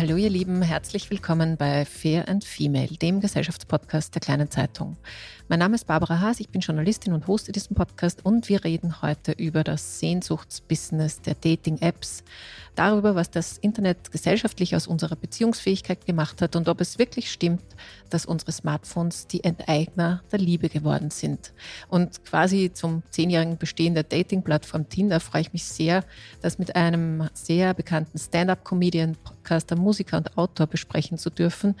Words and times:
Hallo 0.00 0.16
ihr 0.16 0.30
Lieben, 0.30 0.62
herzlich 0.62 1.10
willkommen 1.10 1.58
bei 1.58 1.84
Fair 1.84 2.26
and 2.26 2.42
Female, 2.42 2.88
dem 2.88 3.20
Gesellschaftspodcast 3.20 4.14
der 4.14 4.22
kleinen 4.22 4.50
Zeitung. 4.50 4.96
Mein 5.50 5.58
Name 5.58 5.74
ist 5.74 5.88
Barbara 5.88 6.20
Haas, 6.20 6.38
ich 6.38 6.50
bin 6.50 6.60
Journalistin 6.60 7.12
und 7.12 7.26
hoste 7.26 7.50
diesen 7.50 7.74
Podcast 7.74 8.24
und 8.24 8.48
wir 8.48 8.62
reden 8.62 9.02
heute 9.02 9.32
über 9.32 9.64
das 9.64 9.98
Sehnsuchtsbusiness 9.98 11.22
der 11.22 11.34
Dating-Apps, 11.34 12.22
darüber, 12.76 13.16
was 13.16 13.32
das 13.32 13.58
Internet 13.58 14.12
gesellschaftlich 14.12 14.76
aus 14.76 14.86
unserer 14.86 15.16
Beziehungsfähigkeit 15.16 16.06
gemacht 16.06 16.40
hat 16.40 16.54
und 16.54 16.68
ob 16.68 16.80
es 16.80 17.00
wirklich 17.00 17.32
stimmt, 17.32 17.64
dass 18.10 18.26
unsere 18.26 18.52
Smartphones 18.52 19.26
die 19.26 19.42
Enteigner 19.42 20.22
der 20.30 20.38
Liebe 20.38 20.68
geworden 20.68 21.10
sind. 21.10 21.52
Und 21.88 22.24
quasi 22.24 22.70
zum 22.72 23.02
zehnjährigen 23.10 23.58
Bestehen 23.58 23.94
der 23.94 24.04
Dating-Plattform 24.04 24.88
Tinder 24.88 25.18
freue 25.18 25.42
ich 25.42 25.52
mich 25.52 25.64
sehr, 25.64 26.04
das 26.42 26.60
mit 26.60 26.76
einem 26.76 27.28
sehr 27.34 27.74
bekannten 27.74 28.18
Stand-up-Comedian, 28.18 29.16
Podcaster, 29.16 29.74
Musiker 29.74 30.18
und 30.18 30.38
Autor 30.38 30.68
besprechen 30.68 31.18
zu 31.18 31.28
dürfen, 31.28 31.74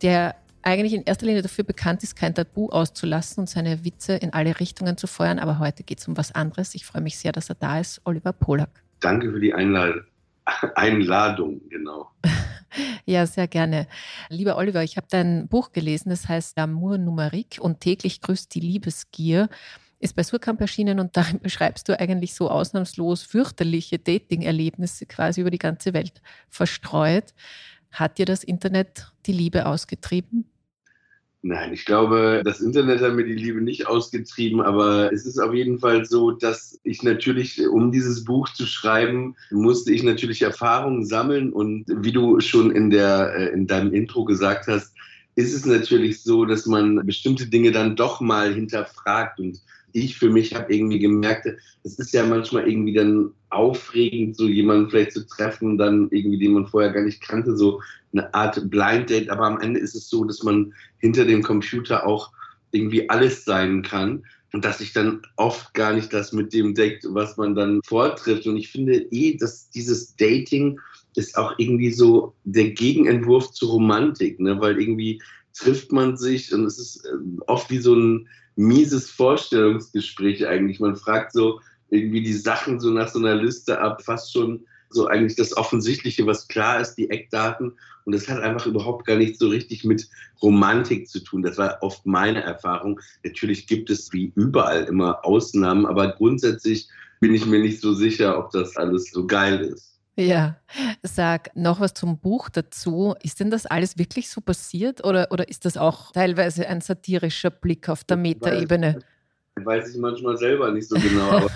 der 0.00 0.36
eigentlich 0.62 0.94
in 0.94 1.02
erster 1.02 1.26
Linie 1.26 1.42
dafür 1.42 1.64
bekannt 1.64 2.02
ist, 2.02 2.16
kein 2.16 2.34
Tabu 2.34 2.68
auszulassen 2.68 3.40
und 3.40 3.48
seine 3.48 3.84
Witze 3.84 4.14
in 4.14 4.32
alle 4.32 4.60
Richtungen 4.60 4.96
zu 4.96 5.06
feuern. 5.06 5.38
Aber 5.38 5.58
heute 5.58 5.82
geht 5.82 6.00
es 6.00 6.08
um 6.08 6.16
was 6.16 6.32
anderes. 6.32 6.74
Ich 6.74 6.84
freue 6.84 7.02
mich 7.02 7.18
sehr, 7.18 7.32
dass 7.32 7.48
er 7.48 7.56
da 7.56 7.80
ist. 7.80 8.00
Oliver 8.04 8.32
Polak. 8.32 8.82
Danke 9.00 9.30
für 9.30 9.40
die 9.40 9.54
Einladung. 9.54 10.02
Einladung, 10.74 11.60
genau. 11.68 12.10
ja, 13.06 13.26
sehr 13.26 13.48
gerne. 13.48 13.86
Lieber 14.28 14.56
Oliver, 14.56 14.82
ich 14.82 14.96
habe 14.96 15.06
dein 15.10 15.48
Buch 15.48 15.72
gelesen, 15.72 16.10
das 16.10 16.28
heißt 16.28 16.58
Amour 16.58 16.98
Numerique 16.98 17.60
und 17.60 17.80
täglich 17.80 18.20
grüßt 18.20 18.54
die 18.54 18.60
Liebesgier. 18.60 19.48
Ist 19.98 20.16
bei 20.16 20.22
Surkamp 20.22 20.60
erschienen 20.60 20.98
und 20.98 21.16
darin 21.16 21.38
beschreibst 21.42 21.88
du 21.88 21.98
eigentlich 21.98 22.34
so 22.34 22.50
ausnahmslos 22.50 23.22
fürchterliche 23.22 23.98
Dating-Erlebnisse 23.98 25.06
quasi 25.06 25.42
über 25.42 25.50
die 25.50 25.58
ganze 25.58 25.92
Welt 25.92 26.22
verstreut. 26.48 27.34
Hat 27.90 28.18
dir 28.18 28.26
das 28.26 28.44
Internet 28.44 29.12
die 29.26 29.32
Liebe 29.32 29.66
ausgetrieben? 29.66 30.44
Nein, 31.42 31.72
ich 31.72 31.86
glaube, 31.86 32.42
das 32.44 32.60
Internet 32.60 33.00
hat 33.00 33.14
mir 33.14 33.24
die 33.24 33.34
Liebe 33.34 33.62
nicht 33.62 33.86
ausgetrieben, 33.86 34.60
aber 34.60 35.10
es 35.10 35.24
ist 35.24 35.38
auf 35.38 35.54
jeden 35.54 35.78
Fall 35.78 36.04
so, 36.04 36.32
dass 36.32 36.78
ich 36.82 37.02
natürlich, 37.02 37.66
um 37.66 37.90
dieses 37.90 38.24
Buch 38.24 38.50
zu 38.50 38.66
schreiben, 38.66 39.34
musste 39.50 39.90
ich 39.90 40.02
natürlich 40.02 40.42
Erfahrungen 40.42 41.06
sammeln 41.06 41.50
und 41.50 41.86
wie 41.88 42.12
du 42.12 42.40
schon 42.40 42.70
in 42.70 42.90
der, 42.90 43.34
äh, 43.34 43.46
in 43.54 43.66
deinem 43.66 43.94
Intro 43.94 44.26
gesagt 44.26 44.66
hast, 44.66 44.92
ist 45.34 45.54
es 45.54 45.64
natürlich 45.64 46.22
so, 46.22 46.44
dass 46.44 46.66
man 46.66 47.06
bestimmte 47.06 47.46
Dinge 47.46 47.72
dann 47.72 47.96
doch 47.96 48.20
mal 48.20 48.52
hinterfragt 48.52 49.40
und 49.40 49.62
ich 49.92 50.18
für 50.18 50.30
mich 50.30 50.54
habe 50.54 50.72
irgendwie 50.72 50.98
gemerkt, 50.98 51.46
es 51.82 51.98
ist 51.98 52.12
ja 52.12 52.24
manchmal 52.24 52.68
irgendwie 52.68 52.94
dann 52.94 53.30
aufregend, 53.50 54.36
so 54.36 54.46
jemanden 54.46 54.90
vielleicht 54.90 55.12
zu 55.12 55.26
treffen, 55.26 55.78
dann 55.78 56.08
irgendwie, 56.10 56.38
den 56.38 56.52
man 56.52 56.66
vorher 56.66 56.92
gar 56.92 57.02
nicht 57.02 57.20
kannte, 57.20 57.56
so 57.56 57.80
eine 58.12 58.32
Art 58.34 58.70
Blind 58.70 59.10
Date. 59.10 59.30
Aber 59.30 59.46
am 59.46 59.60
Ende 59.60 59.80
ist 59.80 59.94
es 59.94 60.08
so, 60.08 60.24
dass 60.24 60.42
man 60.42 60.72
hinter 60.98 61.24
dem 61.24 61.42
Computer 61.42 62.06
auch 62.06 62.32
irgendwie 62.72 63.08
alles 63.08 63.44
sein 63.44 63.82
kann 63.82 64.24
und 64.52 64.64
dass 64.64 64.78
sich 64.78 64.92
dann 64.92 65.22
oft 65.36 65.74
gar 65.74 65.92
nicht 65.92 66.12
das 66.12 66.32
mit 66.32 66.52
dem 66.52 66.74
deckt, 66.74 67.04
was 67.08 67.36
man 67.36 67.54
dann 67.54 67.80
vortrifft. 67.84 68.46
Und 68.46 68.56
ich 68.56 68.70
finde 68.70 68.94
eh, 69.10 69.36
dass 69.36 69.70
dieses 69.70 70.16
Dating 70.16 70.78
ist 71.16 71.36
auch 71.36 71.54
irgendwie 71.58 71.92
so 71.92 72.34
der 72.44 72.70
Gegenentwurf 72.70 73.52
zur 73.52 73.70
Romantik, 73.70 74.38
ne? 74.38 74.60
weil 74.60 74.80
irgendwie 74.80 75.20
trifft 75.54 75.92
man 75.92 76.16
sich 76.16 76.52
und 76.52 76.64
es 76.64 76.78
ist 76.78 77.04
äh, 77.04 77.42
oft 77.46 77.70
wie 77.70 77.78
so 77.78 77.94
ein 77.94 78.28
mieses 78.60 79.10
Vorstellungsgespräch 79.10 80.46
eigentlich. 80.46 80.80
Man 80.80 80.96
fragt 80.96 81.32
so 81.32 81.60
irgendwie 81.88 82.22
die 82.22 82.34
Sachen 82.34 82.78
so 82.78 82.90
nach 82.90 83.08
so 83.08 83.18
einer 83.18 83.34
Liste 83.34 83.80
ab, 83.80 84.02
fast 84.02 84.32
schon 84.32 84.64
so 84.90 85.06
eigentlich 85.06 85.36
das 85.36 85.56
Offensichtliche, 85.56 86.26
was 86.26 86.48
klar 86.48 86.80
ist, 86.80 86.94
die 86.94 87.10
Eckdaten. 87.10 87.72
Und 88.04 88.14
das 88.14 88.28
hat 88.28 88.42
einfach 88.42 88.66
überhaupt 88.66 89.06
gar 89.06 89.16
nicht 89.16 89.38
so 89.38 89.48
richtig 89.48 89.84
mit 89.84 90.08
Romantik 90.42 91.08
zu 91.08 91.20
tun. 91.20 91.42
Das 91.42 91.58
war 91.58 91.78
oft 91.80 92.04
meine 92.06 92.42
Erfahrung. 92.42 93.00
Natürlich 93.24 93.66
gibt 93.66 93.88
es 93.88 94.12
wie 94.12 94.32
überall 94.34 94.84
immer 94.84 95.24
Ausnahmen, 95.24 95.86
aber 95.86 96.12
grundsätzlich 96.12 96.88
bin 97.20 97.34
ich 97.34 97.46
mir 97.46 97.60
nicht 97.60 97.80
so 97.80 97.92
sicher, 97.92 98.38
ob 98.38 98.50
das 98.50 98.76
alles 98.76 99.10
so 99.10 99.26
geil 99.26 99.60
ist. 99.60 99.89
Ja, 100.20 100.56
sag 101.02 101.56
noch 101.56 101.80
was 101.80 101.94
zum 101.94 102.18
Buch 102.18 102.50
dazu. 102.50 103.14
Ist 103.22 103.40
denn 103.40 103.50
das 103.50 103.64
alles 103.64 103.96
wirklich 103.96 104.28
so 104.28 104.40
passiert 104.40 105.04
oder, 105.04 105.28
oder 105.30 105.48
ist 105.48 105.64
das 105.64 105.76
auch 105.76 106.12
teilweise 106.12 106.68
ein 106.68 106.82
satirischer 106.82 107.50
Blick 107.50 107.88
auf 107.88 108.04
der 108.04 108.18
Metaebene? 108.18 108.98
Weiß, 109.56 109.94
ich 109.94 110.00
manchmal 110.00 110.36
selber 110.36 110.70
nicht 110.72 110.88
so 110.88 110.96
genau. 110.96 111.30
aber 111.30 111.50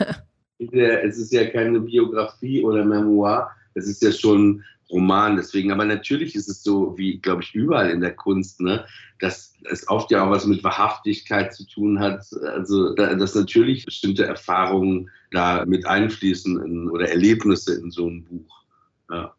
es 0.59 1.19
ist 1.19 1.33
ja 1.33 1.47
keine 1.51 1.81
Biografie 1.81 2.63
oder 2.65 2.85
Memoir, 2.85 3.51
es 3.75 3.87
ist 3.87 4.03
ja 4.03 4.13
schon 4.13 4.65
Roman. 4.91 5.37
Deswegen, 5.37 5.73
aber 5.73 5.85
natürlich 5.85 6.35
ist 6.35 6.49
es 6.49 6.63
so, 6.63 6.97
wie 6.97 7.19
glaube 7.19 7.43
ich 7.43 7.55
überall 7.55 7.91
in 7.91 8.01
der 8.01 8.15
Kunst, 8.15 8.61
ne, 8.61 8.87
dass 9.21 9.55
es 9.71 9.89
oft 9.89 10.11
ja 10.11 10.25
auch 10.25 10.31
was 10.31 10.47
mit 10.47 10.63
Wahrhaftigkeit 10.65 11.55
zu 11.55 11.67
tun 11.67 12.01
hat. 12.01 12.25
Also, 12.55 12.95
dass 12.95 13.35
natürlich 13.35 13.85
bestimmte 13.85 14.27
Erfahrungen 14.27 15.11
da 15.31 15.65
mit 15.65 15.87
einfließen 15.87 16.63
in, 16.65 16.91
oder 16.91 17.09
Erlebnisse 17.09 17.75
in 17.79 17.91
so 17.91 18.09
ein 18.09 18.25
Buch. 18.25 18.65
Ja. 19.11 19.35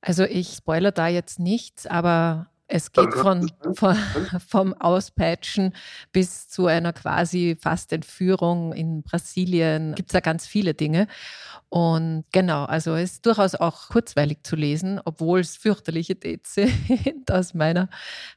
Also 0.00 0.24
ich 0.24 0.48
spoiler 0.48 0.90
da 0.90 1.08
jetzt 1.08 1.38
nichts, 1.38 1.86
aber 1.86 2.48
es 2.74 2.90
geht 2.90 3.12
von, 3.12 3.52
von, 3.74 3.94
vom 4.48 4.72
Auspeitschen 4.72 5.74
bis 6.10 6.48
zu 6.48 6.66
einer 6.66 6.94
quasi 6.94 7.54
fast 7.60 7.92
Entführung 7.92 8.72
in 8.72 9.02
Brasilien. 9.02 9.94
Gibt 9.94 10.08
es 10.08 10.14
da 10.14 10.20
ganz 10.20 10.46
viele 10.46 10.72
Dinge. 10.72 11.06
Und 11.68 12.24
genau, 12.32 12.64
also 12.64 12.94
es 12.94 13.12
ist 13.12 13.26
durchaus 13.26 13.54
auch 13.54 13.90
kurzweilig 13.90 14.38
zu 14.42 14.56
lesen, 14.56 15.00
obwohl 15.04 15.40
es 15.40 15.58
fürchterliche 15.58 16.14
Dates 16.14 16.54
sind 16.54 17.30
aus 17.30 17.52
meiner, 17.52 17.90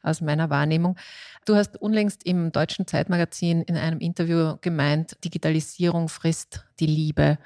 aus 0.03 0.19
meiner 0.19 0.49
Wahrnehmung. 0.49 0.97
Du 1.45 1.55
hast 1.55 1.81
unlängst 1.81 2.25
im 2.25 2.51
deutschen 2.51 2.87
Zeitmagazin 2.87 3.61
in 3.61 3.77
einem 3.77 3.99
Interview 3.99 4.57
gemeint, 4.59 5.15
Digitalisierung 5.23 6.09
frisst 6.09 6.65
die 6.81 6.87
Liebe. 6.87 7.37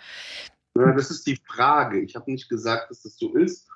Ja, 0.75 0.91
das 0.93 1.11
ist 1.11 1.27
die 1.27 1.39
Frage. 1.47 2.01
Ich 2.01 2.15
habe 2.15 2.31
nicht 2.31 2.49
gesagt, 2.49 2.89
dass 2.89 3.03
das 3.03 3.15
so 3.15 3.35
ist. 3.35 3.67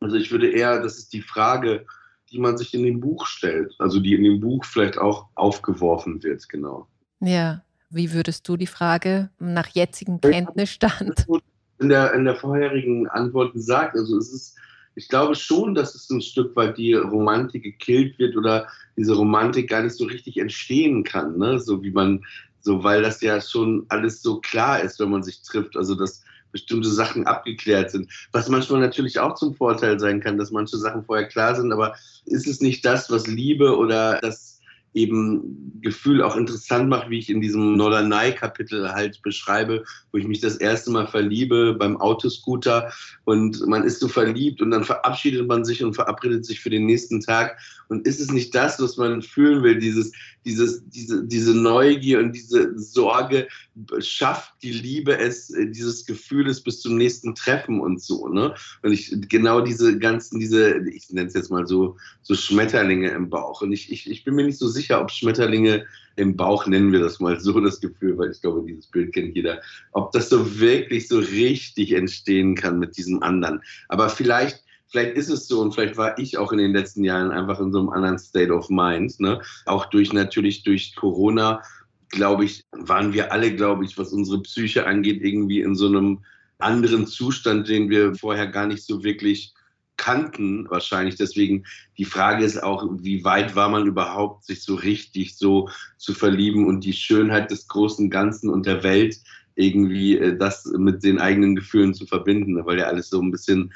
Also 0.00 0.16
ich 0.16 0.32
würde 0.32 0.50
eher, 0.50 0.80
das 0.80 0.98
ist 0.98 1.12
die 1.12 1.22
Frage, 1.22 1.86
die 2.30 2.38
man 2.38 2.56
sich 2.56 2.74
in 2.74 2.84
dem 2.84 3.00
Buch 3.00 3.26
stellt. 3.26 3.74
Also 3.78 4.00
die 4.00 4.14
in 4.14 4.24
dem 4.24 4.40
Buch 4.40 4.64
vielleicht 4.64 4.98
auch 4.98 5.26
aufgeworfen 5.34 6.22
wird, 6.22 6.48
genau. 6.48 6.86
Ja, 7.20 7.62
wie 7.90 8.12
würdest 8.12 8.48
du 8.48 8.56
die 8.56 8.66
Frage 8.66 9.30
nach 9.38 9.68
jetzigem 9.68 10.20
Kenntnisstand? 10.20 11.26
In 11.78 11.88
der, 11.88 12.12
in 12.14 12.24
der 12.24 12.36
vorherigen 12.36 13.08
Antwort 13.08 13.54
gesagt, 13.54 13.96
also 13.96 14.16
es 14.18 14.32
ist 14.32 14.56
ich 14.94 15.08
glaube 15.08 15.34
schon, 15.34 15.74
dass 15.74 15.94
es 15.94 16.10
ein 16.10 16.20
Stück 16.20 16.54
weit 16.56 16.76
die 16.76 16.94
Romantik 16.94 17.62
gekillt 17.62 18.18
wird 18.18 18.36
oder 18.36 18.68
diese 18.96 19.14
Romantik 19.14 19.70
gar 19.70 19.82
nicht 19.82 19.96
so 19.96 20.04
richtig 20.04 20.36
entstehen 20.36 21.04
kann, 21.04 21.38
ne? 21.38 21.58
So 21.60 21.82
wie 21.82 21.90
man, 21.90 22.24
so 22.60 22.82
weil 22.82 23.02
das 23.02 23.20
ja 23.20 23.40
schon 23.40 23.86
alles 23.88 24.20
so 24.20 24.40
klar 24.40 24.80
ist, 24.80 24.98
wenn 25.00 25.10
man 25.10 25.22
sich 25.22 25.42
trifft. 25.42 25.76
Also 25.76 25.94
dass 25.94 26.22
bestimmte 26.52 26.90
Sachen 26.90 27.26
abgeklärt 27.26 27.90
sind. 27.90 28.10
Was 28.32 28.48
manchmal 28.48 28.80
natürlich 28.80 29.18
auch 29.18 29.34
zum 29.34 29.54
Vorteil 29.54 29.98
sein 30.00 30.20
kann, 30.20 30.38
dass 30.38 30.50
manche 30.50 30.76
Sachen 30.76 31.04
vorher 31.04 31.28
klar 31.28 31.54
sind, 31.54 31.72
aber 31.72 31.94
ist 32.26 32.46
es 32.46 32.60
nicht 32.60 32.84
das, 32.84 33.10
was 33.10 33.26
Liebe 33.26 33.76
oder 33.76 34.18
das 34.20 34.49
eben 34.94 35.80
Gefühl 35.82 36.22
auch 36.22 36.36
interessant 36.36 36.88
macht, 36.88 37.10
wie 37.10 37.18
ich 37.18 37.30
in 37.30 37.40
diesem 37.40 37.76
Norderney-Kapitel 37.76 38.92
halt 38.92 39.22
beschreibe, 39.22 39.84
wo 40.12 40.18
ich 40.18 40.26
mich 40.26 40.40
das 40.40 40.56
erste 40.56 40.90
Mal 40.90 41.06
verliebe 41.06 41.74
beim 41.74 41.96
Autoscooter 41.96 42.92
und 43.24 43.66
man 43.66 43.84
ist 43.84 44.00
so 44.00 44.08
verliebt 44.08 44.60
und 44.60 44.70
dann 44.70 44.84
verabschiedet 44.84 45.46
man 45.46 45.64
sich 45.64 45.82
und 45.84 45.94
verabredet 45.94 46.44
sich 46.44 46.60
für 46.60 46.70
den 46.70 46.86
nächsten 46.86 47.20
Tag. 47.20 47.58
Und 47.88 48.06
ist 48.06 48.20
es 48.20 48.30
nicht 48.30 48.54
das, 48.54 48.80
was 48.80 48.96
man 48.96 49.22
fühlen 49.22 49.62
will, 49.62 49.78
dieses, 49.78 50.12
dieses, 50.44 50.82
diese, 50.90 51.24
diese 51.26 51.54
Neugier 51.54 52.20
und 52.20 52.32
diese 52.32 52.78
Sorge, 52.78 53.48
schafft 53.98 54.54
die 54.62 54.72
Liebe 54.72 55.16
es, 55.18 55.52
dieses 55.70 56.04
Gefühl 56.04 56.48
ist 56.48 56.62
bis 56.62 56.80
zum 56.80 56.96
nächsten 56.96 57.34
Treffen 57.34 57.80
und 57.80 58.00
so, 58.00 58.28
ne? 58.28 58.54
Und 58.82 58.92
ich, 58.92 59.14
genau 59.28 59.60
diese 59.60 59.98
ganzen, 59.98 60.38
diese, 60.38 60.78
ich 60.88 61.10
nenne 61.10 61.28
es 61.28 61.34
jetzt 61.34 61.50
mal 61.50 61.66
so, 61.66 61.96
so 62.22 62.34
Schmetterlinge 62.34 63.10
im 63.10 63.30
Bauch. 63.30 63.62
Und 63.62 63.72
ich, 63.72 63.90
ich, 63.90 64.10
ich 64.10 64.24
bin 64.24 64.34
mir 64.34 64.44
nicht 64.44 64.58
so 64.58 64.68
sicher, 64.68 64.79
sicher, 64.80 65.00
ob 65.00 65.10
Schmetterlinge 65.10 65.84
im 66.16 66.36
Bauch, 66.36 66.66
nennen 66.66 66.92
wir 66.92 67.00
das 67.00 67.20
mal 67.20 67.38
so, 67.40 67.58
das 67.60 67.80
Gefühl, 67.80 68.18
weil 68.18 68.30
ich 68.30 68.40
glaube, 68.40 68.64
dieses 68.66 68.86
Bild 68.86 69.12
kennt 69.12 69.34
jeder, 69.34 69.60
ob 69.92 70.12
das 70.12 70.28
so 70.28 70.58
wirklich 70.58 71.08
so 71.08 71.18
richtig 71.18 71.92
entstehen 71.92 72.54
kann 72.54 72.78
mit 72.78 72.96
diesem 72.96 73.22
anderen. 73.22 73.62
Aber 73.88 74.08
vielleicht 74.08 74.62
vielleicht 74.90 75.16
ist 75.16 75.30
es 75.30 75.46
so 75.46 75.60
und 75.60 75.72
vielleicht 75.72 75.96
war 75.96 76.18
ich 76.18 76.36
auch 76.36 76.52
in 76.52 76.58
den 76.58 76.72
letzten 76.72 77.04
Jahren 77.04 77.30
einfach 77.30 77.60
in 77.60 77.72
so 77.72 77.78
einem 77.78 77.90
anderen 77.90 78.18
State 78.18 78.52
of 78.52 78.68
Mind. 78.70 79.18
Ne? 79.20 79.40
Auch 79.66 79.86
durch 79.86 80.12
natürlich 80.12 80.64
durch 80.64 80.96
Corona, 80.96 81.62
glaube 82.10 82.44
ich, 82.44 82.64
waren 82.72 83.12
wir 83.12 83.32
alle, 83.32 83.54
glaube 83.54 83.84
ich, 83.84 83.96
was 83.96 84.12
unsere 84.12 84.42
Psyche 84.42 84.86
angeht, 84.86 85.22
irgendwie 85.22 85.60
in 85.60 85.76
so 85.76 85.86
einem 85.86 86.24
anderen 86.58 87.06
Zustand, 87.06 87.68
den 87.68 87.88
wir 87.88 88.14
vorher 88.14 88.48
gar 88.48 88.66
nicht 88.66 88.84
so 88.84 89.02
wirklich 89.04 89.54
kannten 90.00 90.66
wahrscheinlich. 90.70 91.16
Deswegen 91.16 91.64
die 91.98 92.06
Frage 92.06 92.42
ist 92.42 92.62
auch, 92.62 92.88
wie 93.00 93.22
weit 93.22 93.54
war 93.54 93.68
man 93.68 93.86
überhaupt, 93.86 94.46
sich 94.46 94.62
so 94.62 94.74
richtig 94.74 95.36
so 95.36 95.68
zu 95.98 96.14
verlieben 96.14 96.66
und 96.66 96.84
die 96.84 96.94
Schönheit 96.94 97.50
des 97.50 97.68
großen 97.68 98.08
Ganzen 98.08 98.48
und 98.48 98.64
der 98.64 98.82
Welt 98.82 99.20
irgendwie 99.56 100.16
äh, 100.16 100.38
das 100.38 100.64
mit 100.64 101.04
den 101.04 101.18
eigenen 101.18 101.54
Gefühlen 101.54 101.92
zu 101.92 102.06
verbinden, 102.06 102.64
weil 102.64 102.78
ja 102.78 102.86
alles 102.86 103.10
so 103.10 103.20
ein 103.20 103.30
bisschen 103.30 103.74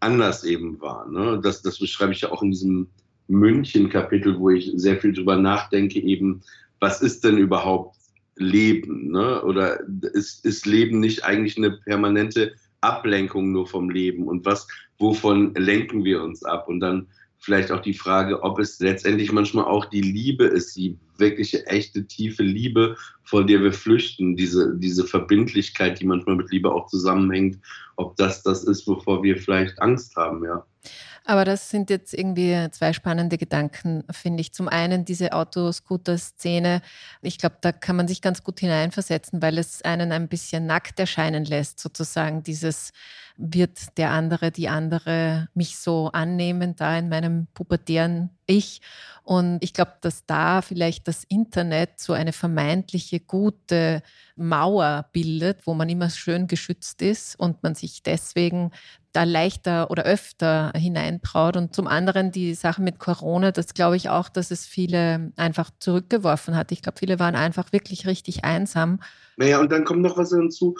anders 0.00 0.44
eben 0.44 0.80
war. 0.80 1.06
Ne? 1.10 1.40
Das, 1.42 1.60
das 1.60 1.78
beschreibe 1.78 2.12
ich 2.12 2.22
ja 2.22 2.32
auch 2.32 2.42
in 2.42 2.52
diesem 2.52 2.88
München-Kapitel, 3.28 4.38
wo 4.38 4.48
ich 4.48 4.72
sehr 4.76 4.96
viel 4.96 5.12
drüber 5.12 5.36
nachdenke, 5.36 6.00
eben, 6.00 6.40
was 6.80 7.02
ist 7.02 7.22
denn 7.22 7.36
überhaupt 7.36 7.96
Leben? 8.36 9.10
Ne? 9.10 9.42
Oder 9.42 9.80
ist, 10.14 10.46
ist 10.46 10.64
Leben 10.64 11.00
nicht 11.00 11.24
eigentlich 11.24 11.58
eine 11.58 11.72
permanente 11.72 12.54
Ablenkung 12.80 13.52
nur 13.52 13.66
vom 13.66 13.90
Leben 13.90 14.26
und 14.26 14.44
was, 14.44 14.66
wovon 14.98 15.54
lenken 15.54 16.04
wir 16.04 16.22
uns 16.22 16.44
ab? 16.44 16.68
Und 16.68 16.80
dann 16.80 17.08
vielleicht 17.38 17.70
auch 17.70 17.80
die 17.80 17.94
Frage, 17.94 18.42
ob 18.42 18.58
es 18.58 18.80
letztendlich 18.80 19.30
manchmal 19.32 19.66
auch 19.66 19.84
die 19.84 20.00
Liebe 20.00 20.44
ist, 20.44 20.76
die 20.76 20.98
wirkliche, 21.18 21.66
echte, 21.66 22.06
tiefe 22.06 22.42
Liebe, 22.42 22.96
vor 23.22 23.44
der 23.44 23.62
wir 23.62 23.72
flüchten, 23.72 24.36
diese, 24.36 24.76
diese 24.76 25.04
Verbindlichkeit, 25.04 26.00
die 26.00 26.06
manchmal 26.06 26.36
mit 26.36 26.50
Liebe 26.50 26.72
auch 26.72 26.86
zusammenhängt, 26.86 27.58
ob 27.96 28.16
das 28.16 28.42
das 28.42 28.64
ist, 28.64 28.86
wovor 28.86 29.22
wir 29.22 29.36
vielleicht 29.36 29.80
Angst 29.80 30.16
haben, 30.16 30.44
ja. 30.44 30.64
Aber 31.28 31.44
das 31.44 31.70
sind 31.70 31.90
jetzt 31.90 32.14
irgendwie 32.14 32.54
zwei 32.70 32.92
spannende 32.92 33.36
Gedanken, 33.36 34.04
finde 34.12 34.40
ich. 34.40 34.52
Zum 34.52 34.68
einen 34.68 35.04
diese 35.04 35.32
Autoscooter-Szene. 35.32 36.82
Ich 37.20 37.38
glaube, 37.38 37.56
da 37.60 37.72
kann 37.72 37.96
man 37.96 38.06
sich 38.06 38.22
ganz 38.22 38.44
gut 38.44 38.60
hineinversetzen, 38.60 39.42
weil 39.42 39.58
es 39.58 39.82
einen 39.82 40.12
ein 40.12 40.28
bisschen 40.28 40.66
nackt 40.66 41.00
erscheinen 41.00 41.44
lässt, 41.44 41.80
sozusagen 41.80 42.44
dieses 42.44 42.92
wird 43.36 43.98
der 43.98 44.12
andere, 44.12 44.52
die 44.52 44.68
andere 44.68 45.48
mich 45.52 45.78
so 45.78 46.10
annehmen, 46.12 46.76
da 46.76 46.96
in 46.96 47.08
meinem 47.08 47.48
pubertären 47.54 48.30
Ich. 48.46 48.80
Und 49.24 49.58
ich 49.62 49.72
glaube, 49.74 49.94
dass 50.02 50.26
da 50.26 50.62
vielleicht 50.62 51.08
das 51.08 51.24
Internet 51.24 51.98
so 51.98 52.12
eine 52.12 52.32
vermeintliche 52.32 53.18
gute 53.18 54.02
Mauer 54.36 55.08
bildet, 55.12 55.66
wo 55.66 55.74
man 55.74 55.88
immer 55.88 56.08
schön 56.08 56.46
geschützt 56.46 57.02
ist 57.02 57.38
und 57.38 57.64
man 57.64 57.74
sich 57.74 58.04
deswegen 58.04 58.70
da 59.16 59.24
leichter 59.24 59.90
oder 59.90 60.04
öfter 60.04 60.72
hineintraut. 60.76 61.56
Und 61.56 61.74
zum 61.74 61.86
anderen 61.86 62.30
die 62.30 62.54
Sache 62.54 62.82
mit 62.82 62.98
Corona, 62.98 63.50
das 63.50 63.74
glaube 63.74 63.96
ich 63.96 64.10
auch, 64.10 64.28
dass 64.28 64.50
es 64.50 64.66
viele 64.66 65.32
einfach 65.36 65.70
zurückgeworfen 65.78 66.54
hat. 66.54 66.70
Ich 66.70 66.82
glaube, 66.82 66.98
viele 66.98 67.18
waren 67.18 67.34
einfach 67.34 67.72
wirklich 67.72 68.06
richtig 68.06 68.44
einsam. 68.44 69.00
Naja, 69.36 69.58
und 69.60 69.72
dann 69.72 69.84
kommt 69.84 70.02
noch 70.02 70.18
was 70.18 70.30
hinzu, 70.30 70.76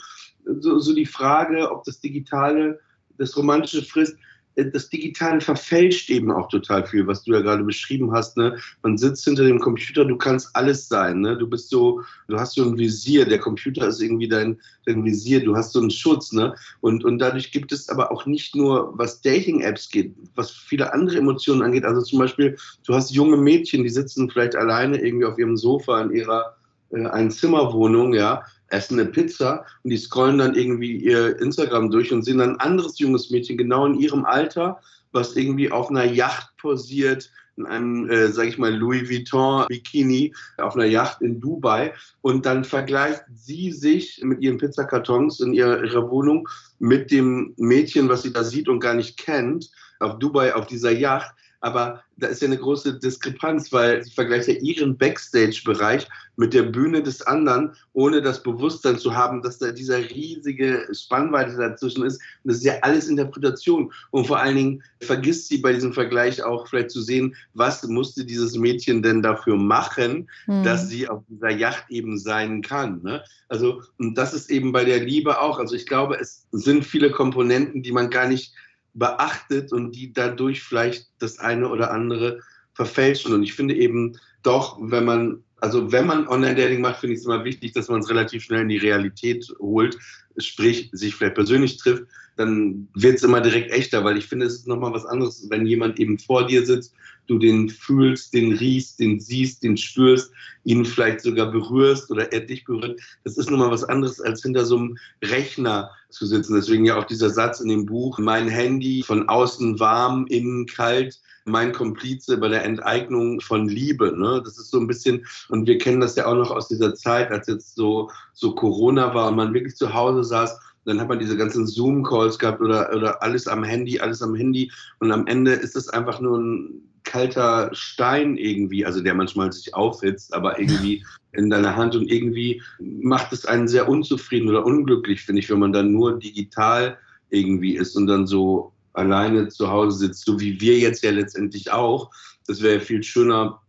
so, 0.61 0.79
so 0.79 0.95
die 0.95 1.07
Frage, 1.07 1.71
ob 1.71 1.85
das 1.85 2.01
Digitale 2.01 2.79
das 3.19 3.37
Romantische 3.37 3.83
frisst 3.83 4.17
das 4.57 4.89
Digitale 4.89 5.41
verfälscht 5.41 6.09
eben 6.09 6.31
auch 6.31 6.49
total 6.49 6.87
viel, 6.87 7.07
was 7.07 7.23
du 7.25 7.33
ja 7.33 7.41
gerade 7.41 7.63
beschrieben 7.63 8.13
hast. 8.13 8.39
Ne? 8.39 8.57
Man 8.83 8.97
sitzt 8.97 9.25
hinter 9.25 9.45
dem 9.45 9.61
Computer, 9.61 10.05
du 10.05 10.17
kannst 10.17 10.55
alles 10.55 10.89
sein. 10.89 11.21
Ne? 11.21 11.37
Du 11.37 11.47
bist 11.47 11.69
so, 11.69 12.03
du 12.29 12.39
hast 12.39 12.55
so 12.55 12.63
ein 12.63 12.79
Visier, 12.79 13.27
der 13.27 13.39
Computer 13.39 13.87
ist 13.87 14.01
irgendwie 14.01 14.29
dein, 14.29 14.59
dein 14.87 15.05
Visier, 15.05 15.45
du 15.45 15.55
hast 15.55 15.73
so 15.73 15.81
einen 15.81 15.91
Schutz. 15.91 16.33
Ne? 16.33 16.55
Und, 16.81 17.05
und 17.05 17.19
dadurch 17.19 17.53
gibt 17.53 17.71
es 17.71 17.91
aber 17.91 18.11
auch 18.11 18.25
nicht 18.25 18.57
nur, 18.57 18.97
was 18.97 19.21
Dating-Apps 19.21 19.91
geht, 19.91 20.15
was 20.35 20.51
viele 20.51 20.93
andere 20.93 21.19
Emotionen 21.19 21.63
angeht. 21.63 21.85
Also 21.85 22.01
zum 22.01 22.19
Beispiel, 22.19 22.57
du 22.87 22.95
hast 22.95 23.11
junge 23.11 23.37
Mädchen, 23.37 23.83
die 23.83 23.91
sitzen 23.91 24.31
vielleicht 24.31 24.57
alleine 24.57 24.99
irgendwie 24.99 25.27
auf 25.27 25.39
ihrem 25.39 25.59
Sofa 25.59 26.01
in 26.01 26.13
ihrer 26.13 26.57
äh, 26.93 27.05
Einzimmerwohnung, 27.05 28.15
ja, 28.15 28.43
essen 28.69 28.99
eine 28.99 29.09
Pizza 29.09 29.65
und 29.83 29.91
die 29.91 29.97
scrollen 29.97 30.39
dann 30.39 30.55
irgendwie 30.55 30.97
ihr 30.97 31.41
Instagram 31.41 31.91
durch 31.91 32.13
und 32.13 32.23
sehen 32.23 32.39
dann 32.39 32.55
ein 32.55 32.61
anderes 32.61 32.99
junges 32.99 33.31
Mädchen 33.31 33.57
genau 33.57 33.87
in 33.87 33.95
ihrem 33.95 34.25
Alter, 34.25 34.81
was 35.13 35.37
irgendwie 35.37 35.71
auf 35.71 35.91
einer 35.91 36.05
Yacht 36.05 36.57
posiert, 36.59 37.31
in 37.57 37.67
einem, 37.67 38.11
äh, 38.11 38.29
sage 38.29 38.49
ich 38.49 38.59
mal, 38.59 38.75
Louis 38.75 39.09
Vuitton 39.09 39.67
Bikini 39.69 40.35
auf 40.59 40.75
einer 40.75 40.85
Yacht 40.85 41.23
in 41.23 41.41
Dubai. 41.41 41.95
Und 42.21 42.45
dann 42.45 42.65
vergleicht 42.65 43.25
sie 43.35 43.73
sich 43.73 44.21
mit 44.23 44.43
ihren 44.43 44.59
Pizzakartons 44.59 45.41
in 45.41 45.55
ihrer, 45.55 45.83
ihrer 45.83 46.11
Wohnung 46.11 46.49
mit 46.79 47.11
dem 47.11 47.55
Mädchen, 47.57 48.09
was 48.09 48.23
sie 48.23 48.33
da 48.33 48.45
sieht 48.45 48.69
und 48.69 48.81
gar 48.81 48.95
nicht 48.95 49.17
kennt, 49.17 49.71
auf 50.01 50.19
Dubai 50.19 50.55
auf 50.55 50.67
dieser 50.67 50.91
Yacht 50.91 51.35
aber 51.61 52.03
da 52.19 52.29
ist 52.29 52.41
ja 52.43 52.49
eine 52.49 52.59
große 52.59 52.99
Diskrepanz, 52.99 53.73
weil 53.73 54.03
sie 54.03 54.11
vergleicht 54.11 54.49
ja 54.49 54.55
ihren 54.55 54.97
Backstage-Bereich 54.97 56.07
mit 56.37 56.55
der 56.55 56.65
Bühne 56.65 57.03
des 57.03 57.23
anderen, 57.23 57.73
ohne 57.93 58.23
das 58.23 58.43
Bewusstsein 58.43 58.99
zu 58.99 59.15
haben, 59.15 59.43
dass 59.43 59.59
da 59.59 59.73
dieser 59.73 59.99
riesige 59.99 60.87
Spannweite 60.93 61.57
dazwischen 61.57 62.05
ist. 62.05 62.21
Und 62.45 62.51
das 62.51 62.59
ist 62.59 62.65
ja 62.65 62.75
alles 62.83 63.09
Interpretation. 63.09 63.93
Und 64.11 64.27
vor 64.27 64.39
allen 64.39 64.57
Dingen 64.57 64.83
vergisst 65.03 65.49
sie 65.49 65.59
bei 65.59 65.73
diesem 65.73 65.93
Vergleich 65.93 66.43
auch 66.43 66.69
vielleicht 66.69 66.91
zu 66.91 67.01
sehen, 67.01 67.35
was 67.55 67.83
musste 67.85 68.25
dieses 68.25 68.57
Mädchen 68.57 69.03
denn 69.03 69.23
dafür 69.23 69.57
machen, 69.57 70.29
mhm. 70.47 70.63
dass 70.63 70.89
sie 70.89 71.09
auf 71.09 71.23
dieser 71.29 71.51
Yacht 71.51 71.85
eben 71.91 72.19
sein 72.19 72.63
kann. 72.63 73.03
Ne? 73.03 73.23
Also, 73.49 73.83
und 73.99 74.17
das 74.17 74.35
ist 74.35 74.51
eben 74.51 74.73
bei 74.73 74.85
der 74.85 75.01
Liebe 75.01 75.41
auch. 75.41 75.59
Also 75.59 75.75
ich 75.75 75.87
glaube, 75.87 76.19
es 76.19 76.47
sind 76.53 76.85
viele 76.85 77.11
Komponenten, 77.11 77.83
die 77.83 77.93
man 77.93 78.11
gar 78.11 78.29
nicht 78.29 78.53
beachtet 78.97 79.73
und 79.73 79.93
die 79.93 80.13
dadurch 80.13 80.63
vielleicht 80.63 81.09
das 81.19 81.39
eine 81.39 81.69
oder 81.69 81.93
andere 81.93 82.41
verfälschen. 82.75 83.33
Und 83.33 83.43
ich 83.43 83.55
finde 83.55 83.75
eben 83.75 84.19
doch, 84.43 84.79
wenn 84.81 85.05
man, 85.05 85.45
also 85.61 85.93
wenn 85.93 86.07
man 86.07 86.27
Online-Dating 86.29 86.81
macht, 86.81 87.01
finde 87.01 87.15
ich 87.15 87.21
es 87.21 87.27
immer 87.27 87.45
wichtig, 87.45 87.73
dass 87.73 87.89
man 87.89 88.01
es 88.01 88.11
relativ 88.11 88.45
schnell 88.45 88.63
in 88.63 88.69
die 88.69 88.79
Realität 88.79 89.47
holt, 89.59 89.99
sprich 90.39 90.91
sich 90.93 91.15
vielleicht 91.15 91.35
persönlich 91.35 91.79
trifft, 91.79 92.05
dann 92.37 92.89
wird 92.95 93.17
es 93.17 93.23
immer 93.23 93.41
direkt 93.41 93.71
echter, 93.71 94.05
weil 94.05 94.19
ich 94.19 94.27
finde, 94.27 94.47
es 94.47 94.55
ist 94.55 94.69
nochmal 94.69 94.93
was 94.93 95.07
anderes, 95.07 95.47
wenn 95.49 95.67
jemand 95.67 95.99
eben 95.99 96.19
vor 96.19 96.47
dir 96.47 96.65
sitzt, 96.65 96.95
du 97.27 97.39
den 97.39 97.69
fühlst, 97.69 98.35
den 98.35 98.53
riechst, 98.53 99.01
den 99.01 99.19
siehst, 99.19 99.63
den 99.63 99.77
spürst, 99.77 100.31
ihn 100.65 100.85
vielleicht 100.85 101.23
sogar 101.23 101.51
berührst 101.51 102.11
oder 102.11 102.33
er 102.33 102.41
dich 102.41 102.65
berührt. 102.65 103.01
Das 103.25 103.37
ist 103.37 103.51
nochmal 103.51 103.71
was 103.71 103.85
anderes, 103.85 104.21
als 104.21 104.43
hinter 104.43 104.65
so 104.65 104.77
einem 104.77 104.99
Rechner 105.25 105.91
zu 106.11 106.27
sitzen. 106.27 106.55
Deswegen 106.55 106.85
ja 106.85 106.99
auch 106.99 107.05
dieser 107.05 107.31
Satz 107.31 107.61
in 107.61 107.69
dem 107.69 107.87
Buch, 107.87 108.19
mein 108.19 108.49
Handy 108.49 109.03
von 109.03 109.29
außen 109.29 109.81
warm, 109.81 110.27
innen 110.29 110.67
kalt, 110.67 111.21
mein 111.47 111.73
Komplize 111.73 112.37
bei 112.39 112.49
der 112.49 112.65
Enteignung 112.65 113.41
von 113.41 113.69
Liebe. 113.69 114.17
Ne? 114.17 114.43
Das 114.45 114.59
ist 114.59 114.71
so 114.71 114.79
ein 114.79 114.87
bisschen, 114.87 115.25
und 115.49 115.67
wir 115.67 115.79
kennen 115.79 116.01
das 116.01 116.17
ja 116.17 116.27
auch 116.27 116.35
noch 116.35 116.51
aus 116.51 116.69
dieser 116.69 116.95
Zeit, 116.95 117.31
als 117.31 117.47
jetzt 117.47 117.77
so, 117.77 118.11
so 118.33 118.55
Corona 118.55 119.15
war 119.15 119.29
und 119.29 119.37
man 119.37 119.55
wirklich 119.55 119.77
zu 119.77 119.95
Hause 119.95 120.25
saß 120.25 120.59
dann 120.87 121.01
hat 121.01 121.09
man 121.09 121.19
diese 121.19 121.37
ganzen 121.37 121.67
Zoom-Calls 121.67 122.39
gehabt 122.39 122.61
oder, 122.61 122.95
oder 122.95 123.23
alles 123.23 123.47
am 123.47 123.65
Handy, 123.65 123.99
alles 123.99 124.23
am 124.23 124.35
Handy. 124.35 124.71
Und 125.01 125.13
am 125.13 125.27
Ende 125.27 125.53
ist 125.53 125.77
es 125.77 125.89
einfach 125.89 126.21
nur 126.21 126.39
ein 126.39 126.83
kalter 127.03 127.71
Stein 127.73 128.37
irgendwie, 128.37 128.85
also 128.85 129.01
der 129.01 129.15
manchmal 129.15 129.53
sich 129.53 129.75
aufhitzt, 129.75 130.33
aber 130.33 130.59
irgendwie 130.59 131.05
in 131.33 131.51
deiner 131.51 131.77
Hand 131.77 131.95
und 131.95 132.11
irgendwie 132.11 132.63
macht 132.79 133.33
es 133.33 133.47
einen 133.47 133.69
sehr 133.69 133.89
unzufrieden 133.89 134.49
oder 134.49 134.65
unglücklich, 134.65 135.23
finde 135.23 135.41
ich, 135.41 135.51
wenn 135.51 135.59
man 135.59 135.73
dann 135.73 135.93
nur 135.93 136.19
digital 136.19 136.99
irgendwie 137.31 137.77
ist 137.77 137.97
und 137.97 138.07
dann 138.07 138.27
so 138.27 138.73
alleine 138.93 139.49
zu 139.49 139.71
Hause 139.71 139.99
sitzt, 139.99 140.25
so 140.25 140.41
wie 140.41 140.61
wir 140.61 140.79
jetzt 140.79 141.03
ja 141.03 141.11
letztendlich 141.11 141.71
auch. 141.71 142.11
Das 142.47 142.63
wäre 142.63 142.81
viel 142.81 143.03
schöner, 143.03 143.61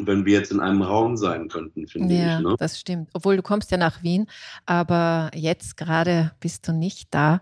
wenn 0.00 0.24
wir 0.24 0.38
jetzt 0.38 0.52
in 0.52 0.60
einem 0.60 0.82
Raum 0.82 1.16
sein 1.16 1.48
könnten, 1.48 1.86
finde 1.86 2.14
ja, 2.14 2.20
ich. 2.20 2.26
Ja, 2.26 2.40
ne? 2.40 2.56
das 2.58 2.78
stimmt. 2.78 3.10
Obwohl 3.12 3.36
du 3.36 3.42
kommst 3.42 3.70
ja 3.70 3.76
nach 3.76 4.02
Wien, 4.02 4.26
aber 4.66 5.30
jetzt 5.34 5.76
gerade 5.76 6.32
bist 6.40 6.68
du 6.68 6.72
nicht 6.72 7.14
da. 7.14 7.40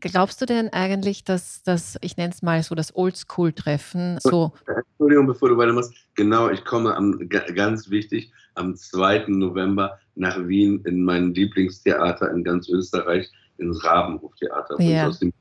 Glaubst 0.00 0.40
du 0.40 0.46
denn 0.46 0.68
eigentlich, 0.72 1.22
dass 1.22 1.62
das, 1.62 1.96
ich 2.00 2.16
nenne 2.16 2.32
es 2.32 2.42
mal 2.42 2.60
so 2.62 2.74
das 2.74 2.94
Oldschool-Treffen, 2.96 4.18
so. 4.20 4.52
Entschuldigung, 4.66 5.28
bevor 5.28 5.48
du 5.48 5.56
weitermachst. 5.56 5.94
Genau, 6.16 6.50
ich 6.50 6.64
komme 6.64 6.96
am, 6.96 7.28
ganz 7.28 7.88
wichtig, 7.88 8.32
am 8.56 8.74
2. 8.74 9.26
November 9.28 9.98
nach 10.16 10.36
Wien 10.46 10.82
in 10.84 11.04
mein 11.04 11.32
Lieblingstheater 11.34 12.32
in 12.32 12.42
ganz 12.42 12.68
Österreich, 12.68 13.30
ins 13.58 13.84
Rabenhoftheater. 13.84 14.80
Ja. 14.80 15.06
Aus 15.06 15.20
dem 15.20 15.32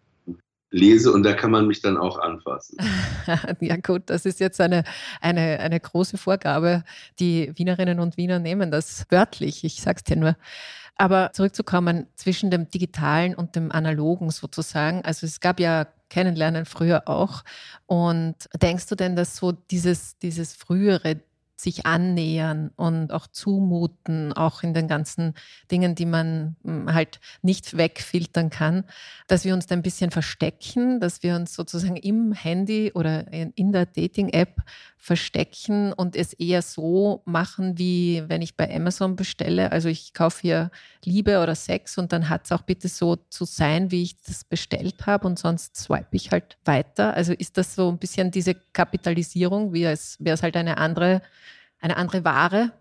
lese 0.71 1.11
und 1.11 1.23
da 1.23 1.33
kann 1.33 1.51
man 1.51 1.67
mich 1.67 1.81
dann 1.81 1.97
auch 1.97 2.17
anfassen. 2.17 2.77
ja 3.59 3.75
gut, 3.77 4.03
das 4.05 4.25
ist 4.25 4.39
jetzt 4.39 4.59
eine, 4.59 4.83
eine, 5.19 5.59
eine 5.59 5.79
große 5.79 6.17
Vorgabe. 6.17 6.83
Die 7.19 7.51
Wienerinnen 7.55 7.99
und 7.99 8.17
Wiener 8.17 8.39
nehmen 8.39 8.71
das 8.71 9.05
wörtlich, 9.09 9.63
ich 9.63 9.81
sag's 9.81 10.03
dir 10.03 10.15
nur. 10.15 10.35
Aber 10.95 11.31
zurückzukommen 11.33 12.07
zwischen 12.15 12.51
dem 12.51 12.69
Digitalen 12.69 13.35
und 13.35 13.55
dem 13.55 13.71
Analogen 13.71 14.29
sozusagen. 14.29 15.03
Also 15.03 15.25
es 15.25 15.39
gab 15.39 15.59
ja 15.59 15.87
Kennenlernen 16.09 16.65
früher 16.65 17.07
auch. 17.07 17.43
Und 17.87 18.35
denkst 18.61 18.87
du 18.87 18.95
denn, 18.95 19.15
dass 19.15 19.37
so 19.37 19.51
dieses, 19.51 20.17
dieses 20.19 20.53
frühere 20.53 21.21
sich 21.61 21.85
annähern 21.85 22.71
und 22.75 23.11
auch 23.11 23.27
zumuten, 23.27 24.33
auch 24.33 24.63
in 24.63 24.73
den 24.73 24.87
ganzen 24.87 25.35
Dingen, 25.69 25.95
die 25.95 26.05
man 26.05 26.55
hm, 26.63 26.93
halt 26.93 27.19
nicht 27.41 27.77
wegfiltern 27.77 28.49
kann, 28.49 28.83
dass 29.27 29.45
wir 29.45 29.53
uns 29.53 29.67
da 29.67 29.75
ein 29.75 29.81
bisschen 29.81 30.11
verstecken, 30.11 30.99
dass 30.99 31.23
wir 31.23 31.35
uns 31.35 31.53
sozusagen 31.53 31.95
im 31.95 32.33
Handy 32.33 32.91
oder 32.93 33.31
in 33.31 33.71
der 33.71 33.85
Dating-App 33.85 34.61
verstecken 35.03 35.93
und 35.93 36.15
es 36.15 36.31
eher 36.33 36.61
so 36.61 37.23
machen, 37.25 37.79
wie 37.79 38.23
wenn 38.27 38.43
ich 38.43 38.55
bei 38.55 38.73
Amazon 38.73 39.15
bestelle. 39.15 39.71
Also 39.71 39.89
ich 39.89 40.13
kaufe 40.13 40.41
hier 40.41 40.71
Liebe 41.03 41.41
oder 41.41 41.55
Sex 41.55 41.97
und 41.97 42.13
dann 42.13 42.29
hat 42.29 42.45
es 42.45 42.51
auch 42.51 42.61
bitte 42.61 42.87
so 42.87 43.15
zu 43.29 43.45
sein, 43.45 43.89
wie 43.89 44.03
ich 44.03 44.21
das 44.21 44.43
bestellt 44.43 45.07
habe 45.07 45.25
und 45.25 45.39
sonst 45.39 45.75
swipe 45.75 46.15
ich 46.15 46.29
halt 46.29 46.59
weiter. 46.65 47.15
Also 47.15 47.33
ist 47.33 47.57
das 47.57 47.73
so 47.73 47.89
ein 47.89 47.97
bisschen 47.97 48.29
diese 48.29 48.53
Kapitalisierung, 48.53 49.73
wie 49.73 49.85
es 49.85 50.17
wäre 50.19 50.35
es 50.35 50.43
halt 50.43 50.55
eine 50.55 50.77
andere 50.77 51.23
eine 51.79 51.97
andere 51.97 52.23
Ware? 52.23 52.71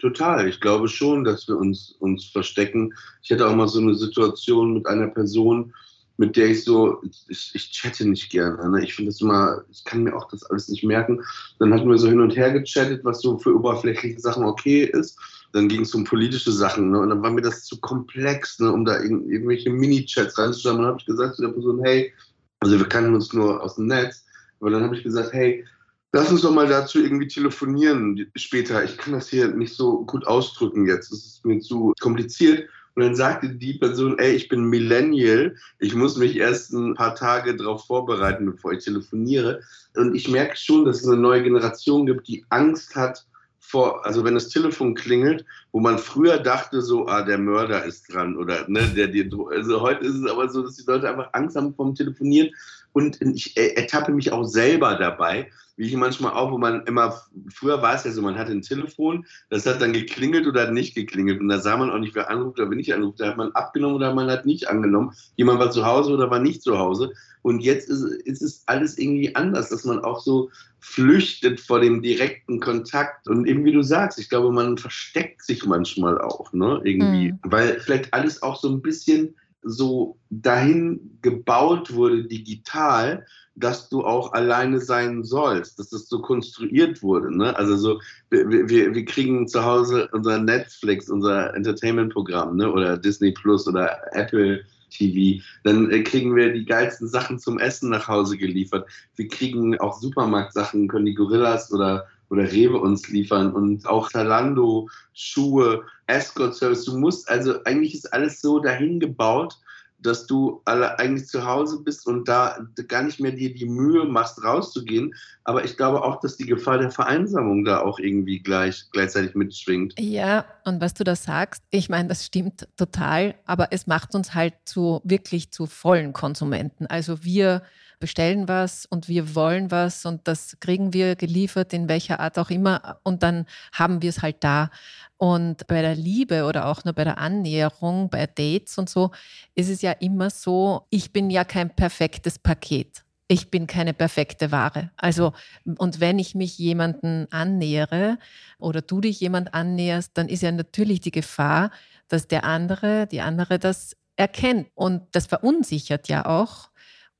Total. 0.00 0.46
Ich 0.48 0.60
glaube 0.60 0.86
schon, 0.86 1.24
dass 1.24 1.48
wir 1.48 1.56
uns, 1.56 1.92
uns 1.98 2.26
verstecken. 2.26 2.92
Ich 3.22 3.30
hatte 3.32 3.48
auch 3.48 3.54
mal 3.54 3.68
so 3.68 3.80
eine 3.80 3.94
Situation 3.94 4.74
mit 4.74 4.86
einer 4.86 5.08
Person, 5.08 5.72
mit 6.20 6.36
der 6.36 6.50
ich 6.50 6.64
so, 6.64 7.02
ich, 7.28 7.50
ich 7.54 7.72
chatte 7.72 8.06
nicht 8.06 8.30
gerne. 8.30 8.68
Ne? 8.68 8.84
Ich 8.84 8.94
finde 8.94 9.10
das 9.10 9.22
immer, 9.22 9.64
ich 9.70 9.82
kann 9.84 10.02
mir 10.02 10.14
auch 10.14 10.28
das 10.28 10.42
alles 10.44 10.68
nicht 10.68 10.84
merken. 10.84 11.24
Dann 11.58 11.72
hatten 11.72 11.88
wir 11.88 11.96
so 11.96 12.08
hin 12.08 12.20
und 12.20 12.36
her 12.36 12.52
gechattet, 12.52 13.02
was 13.06 13.22
so 13.22 13.38
für 13.38 13.56
oberflächliche 13.56 14.20
Sachen 14.20 14.44
okay 14.44 14.84
ist. 14.84 15.18
Dann 15.54 15.66
ging 15.66 15.80
es 15.80 15.94
um 15.94 16.04
politische 16.04 16.52
Sachen. 16.52 16.90
Ne? 16.90 17.00
Und 17.00 17.08
dann 17.08 17.22
war 17.22 17.30
mir 17.30 17.40
das 17.40 17.64
zu 17.64 17.80
komplex, 17.80 18.58
ne? 18.58 18.70
um 18.70 18.84
da 18.84 19.00
irg 19.00 19.22
irgendwelche 19.30 19.70
Mini-Chats 19.70 20.36
reinzuschauen. 20.36 20.76
Dann 20.76 20.88
habe 20.88 20.98
ich 21.00 21.06
gesagt 21.06 21.36
zu 21.36 21.42
der 21.42 21.52
Person, 21.52 21.80
hey, 21.84 22.12
also 22.60 22.78
wir 22.78 22.86
kannten 22.86 23.14
uns 23.14 23.32
nur 23.32 23.62
aus 23.62 23.76
dem 23.76 23.86
Netz. 23.86 24.26
Aber 24.60 24.68
dann 24.68 24.84
habe 24.84 24.94
ich 24.94 25.02
gesagt, 25.02 25.32
hey, 25.32 25.64
Lass 26.12 26.32
uns 26.32 26.42
doch 26.42 26.50
mal 26.50 26.66
dazu 26.66 27.00
irgendwie 27.00 27.28
telefonieren 27.28 28.28
später. 28.34 28.82
Ich 28.82 28.98
kann 28.98 29.12
das 29.12 29.28
hier 29.28 29.46
nicht 29.46 29.76
so 29.76 30.04
gut 30.06 30.26
ausdrücken 30.26 30.84
jetzt. 30.84 31.12
Das 31.12 31.20
ist 31.20 31.46
mir 31.46 31.60
zu 31.60 31.92
kompliziert. 32.00 32.68
Und 32.94 33.04
dann 33.04 33.14
sagte 33.14 33.48
die 33.48 33.74
Person, 33.74 34.18
ey, 34.18 34.32
ich 34.32 34.48
bin 34.48 34.64
Millennial, 34.64 35.54
ich 35.78 35.94
muss 35.94 36.16
mich 36.16 36.36
erst 36.36 36.72
ein 36.72 36.94
paar 36.94 37.14
Tage 37.14 37.56
darauf 37.56 37.86
vorbereiten, 37.86 38.46
bevor 38.46 38.72
ich 38.72 38.84
telefoniere. 38.84 39.60
Und 39.96 40.14
ich 40.14 40.28
merke 40.28 40.56
schon, 40.56 40.84
dass 40.84 41.00
es 41.00 41.06
eine 41.06 41.16
neue 41.16 41.42
Generation 41.42 42.06
gibt, 42.06 42.28
die 42.28 42.44
Angst 42.48 42.96
hat 42.96 43.24
vor, 43.70 44.04
also 44.04 44.24
wenn 44.24 44.34
das 44.34 44.48
Telefon 44.48 44.94
klingelt, 44.94 45.44
wo 45.70 45.78
man 45.78 45.98
früher 45.98 46.38
dachte 46.38 46.82
so, 46.82 47.06
ah, 47.06 47.22
der 47.22 47.38
Mörder 47.38 47.84
ist 47.84 48.12
dran 48.12 48.36
oder 48.36 48.68
ne, 48.68 48.82
der 48.96 49.06
dir, 49.06 49.30
also 49.50 49.80
heute 49.80 50.04
ist 50.06 50.16
es 50.16 50.28
aber 50.28 50.48
so, 50.48 50.62
dass 50.62 50.76
die 50.76 50.86
Leute 50.86 51.08
einfach 51.08 51.28
Angst 51.32 51.56
haben 51.56 51.74
vom 51.74 51.94
Telefonieren 51.94 52.50
und 52.92 53.20
ich 53.20 53.56
ertappe 53.56 54.12
mich 54.12 54.32
auch 54.32 54.44
selber 54.44 54.96
dabei, 54.96 55.48
wie 55.80 55.86
ich 55.86 55.96
manchmal 55.96 56.34
auch, 56.34 56.52
wo 56.52 56.58
man 56.58 56.84
immer, 56.84 57.18
früher 57.48 57.80
war 57.80 57.94
es 57.94 58.04
ja 58.04 58.10
so, 58.10 58.20
man 58.20 58.36
hatte 58.36 58.52
ein 58.52 58.60
Telefon, 58.60 59.24
das 59.48 59.64
hat 59.64 59.80
dann 59.80 59.94
geklingelt 59.94 60.46
oder 60.46 60.64
hat 60.64 60.74
nicht 60.74 60.94
geklingelt. 60.94 61.40
Und 61.40 61.48
da 61.48 61.58
sah 61.58 61.78
man 61.78 61.90
auch 61.90 61.98
nicht, 61.98 62.14
wer 62.14 62.28
anruft 62.28 62.60
oder 62.60 62.68
wer 62.68 62.76
nicht 62.76 62.92
anruft. 62.92 63.18
Da 63.18 63.28
hat 63.28 63.38
man 63.38 63.50
abgenommen 63.52 63.96
oder 63.96 64.12
man 64.12 64.30
hat 64.30 64.44
nicht 64.44 64.68
angenommen. 64.68 65.14
Jemand 65.36 65.58
war 65.58 65.70
zu 65.70 65.86
Hause 65.86 66.12
oder 66.12 66.30
war 66.30 66.38
nicht 66.38 66.62
zu 66.62 66.78
Hause. 66.78 67.14
Und 67.40 67.60
jetzt 67.60 67.88
ist, 67.88 68.04
ist 68.04 68.42
es 68.42 68.62
alles 68.66 68.98
irgendwie 68.98 69.34
anders, 69.34 69.70
dass 69.70 69.86
man 69.86 70.00
auch 70.00 70.20
so 70.20 70.50
flüchtet 70.80 71.58
vor 71.58 71.80
dem 71.80 72.02
direkten 72.02 72.60
Kontakt. 72.60 73.26
Und 73.26 73.46
eben 73.46 73.64
wie 73.64 73.72
du 73.72 73.80
sagst, 73.80 74.18
ich 74.18 74.28
glaube, 74.28 74.52
man 74.52 74.76
versteckt 74.76 75.42
sich 75.42 75.64
manchmal 75.64 76.20
auch, 76.20 76.52
ne, 76.52 76.82
irgendwie. 76.84 77.32
Mhm. 77.32 77.38
Weil 77.44 77.80
vielleicht 77.80 78.12
alles 78.12 78.42
auch 78.42 78.60
so 78.60 78.68
ein 78.68 78.82
bisschen 78.82 79.34
so 79.62 80.18
dahin 80.30 81.18
gebaut 81.22 81.92
wurde 81.92 82.24
digital, 82.24 83.26
dass 83.56 83.88
du 83.88 84.04
auch 84.04 84.32
alleine 84.32 84.80
sein 84.80 85.22
sollst, 85.22 85.78
dass 85.78 85.90
das 85.90 86.08
so 86.08 86.20
konstruiert 86.20 87.02
wurde. 87.02 87.36
Ne? 87.36 87.56
Also 87.56 87.76
so, 87.76 88.00
wir, 88.30 88.68
wir, 88.68 88.94
wir 88.94 89.04
kriegen 89.04 89.46
zu 89.48 89.64
Hause 89.64 90.08
unser 90.12 90.38
Netflix, 90.38 91.10
unser 91.10 91.54
Entertainment-Programm 91.54 92.56
ne? 92.56 92.72
oder 92.72 92.96
Disney 92.96 93.32
Plus 93.32 93.68
oder 93.68 93.98
Apple 94.12 94.64
TV. 94.90 95.42
Dann 95.64 95.90
äh, 95.90 96.02
kriegen 96.02 96.34
wir 96.34 96.52
die 96.52 96.64
geilsten 96.64 97.08
Sachen 97.08 97.38
zum 97.38 97.58
Essen 97.58 97.90
nach 97.90 98.08
Hause 98.08 98.36
geliefert. 98.36 98.88
Wir 99.16 99.28
kriegen 99.28 99.78
auch 99.78 100.00
Supermarktsachen, 100.00 100.88
können 100.88 101.06
die 101.06 101.14
Gorillas 101.14 101.72
oder 101.72 102.06
oder 102.30 102.50
Rewe 102.50 102.78
uns 102.78 103.08
liefern 103.08 103.52
und 103.52 103.86
auch 103.86 104.08
Zalando, 104.08 104.88
Schuhe, 105.12 105.84
Escort 106.06 106.54
Service. 106.54 106.84
Du 106.84 106.96
musst 106.96 107.28
also 107.28 107.62
eigentlich 107.64 107.94
ist 107.94 108.12
alles 108.12 108.40
so 108.40 108.60
dahin 108.60 109.00
gebaut, 109.00 109.58
dass 110.02 110.26
du 110.26 110.62
alle 110.64 110.98
eigentlich 110.98 111.26
zu 111.26 111.44
Hause 111.44 111.82
bist 111.82 112.06
und 112.06 112.26
da 112.26 112.58
gar 112.88 113.02
nicht 113.02 113.20
mehr 113.20 113.32
dir 113.32 113.52
die 113.52 113.66
Mühe 113.66 114.04
machst, 114.04 114.42
rauszugehen. 114.42 115.14
Aber 115.44 115.64
ich 115.64 115.76
glaube 115.76 116.02
auch, 116.02 116.20
dass 116.20 116.36
die 116.36 116.46
Gefahr 116.46 116.78
der 116.78 116.90
Vereinsamung 116.90 117.64
da 117.64 117.80
auch 117.80 117.98
irgendwie 117.98 118.40
gleich, 118.40 118.84
gleichzeitig 118.92 119.34
mitschwingt. 119.34 119.94
Ja, 119.98 120.46
und 120.64 120.80
was 120.80 120.94
du 120.94 121.04
da 121.04 121.16
sagst, 121.16 121.62
ich 121.70 121.88
meine, 121.88 122.08
das 122.08 122.24
stimmt 122.24 122.66
total, 122.76 123.34
aber 123.44 123.68
es 123.72 123.86
macht 123.86 124.14
uns 124.14 124.34
halt 124.34 124.54
zu 124.64 125.00
wirklich 125.04 125.50
zu 125.50 125.66
vollen 125.66 126.12
Konsumenten. 126.12 126.86
Also 126.86 127.22
wir 127.24 127.62
bestellen 128.00 128.48
was 128.48 128.86
und 128.86 129.06
wir 129.06 129.34
wollen 129.34 129.70
was 129.70 130.04
und 130.04 130.26
das 130.26 130.56
kriegen 130.58 130.92
wir 130.92 131.14
geliefert, 131.14 131.72
in 131.72 131.88
welcher 131.88 132.18
Art 132.18 132.38
auch 132.38 132.50
immer, 132.50 132.98
und 133.04 133.22
dann 133.22 133.46
haben 133.72 134.02
wir 134.02 134.10
es 134.10 134.22
halt 134.22 134.42
da. 134.42 134.70
Und 135.18 135.66
bei 135.66 135.82
der 135.82 135.94
Liebe 135.94 136.44
oder 136.46 136.66
auch 136.66 136.84
nur 136.84 136.94
bei 136.94 137.04
der 137.04 137.18
Annäherung, 137.18 138.10
bei 138.10 138.26
Dates 138.26 138.78
und 138.78 138.88
so, 138.88 139.10
ist 139.54 139.68
es 139.68 139.82
ja 139.82 139.92
immer 139.92 140.30
so, 140.30 140.86
ich 140.90 141.12
bin 141.12 141.30
ja 141.30 141.44
kein 141.44 141.70
perfektes 141.76 142.38
Paket. 142.38 143.04
Ich 143.28 143.48
bin 143.48 143.68
keine 143.68 143.94
perfekte 143.94 144.50
Ware. 144.50 144.90
Also, 144.96 145.34
und 145.78 146.00
wenn 146.00 146.18
ich 146.18 146.34
mich 146.34 146.58
jemanden 146.58 147.28
annähere 147.30 148.18
oder 148.58 148.80
du 148.82 149.00
dich 149.00 149.20
jemand 149.20 149.54
annäherst, 149.54 150.12
dann 150.14 150.28
ist 150.28 150.42
ja 150.42 150.50
natürlich 150.50 151.00
die 151.00 151.12
Gefahr, 151.12 151.70
dass 152.08 152.26
der 152.26 152.42
andere, 152.42 153.06
die 153.06 153.20
andere 153.20 153.60
das 153.60 153.96
erkennt. 154.16 154.68
Und 154.74 155.02
das 155.12 155.26
verunsichert 155.26 156.08
ja 156.08 156.26
auch 156.26 156.69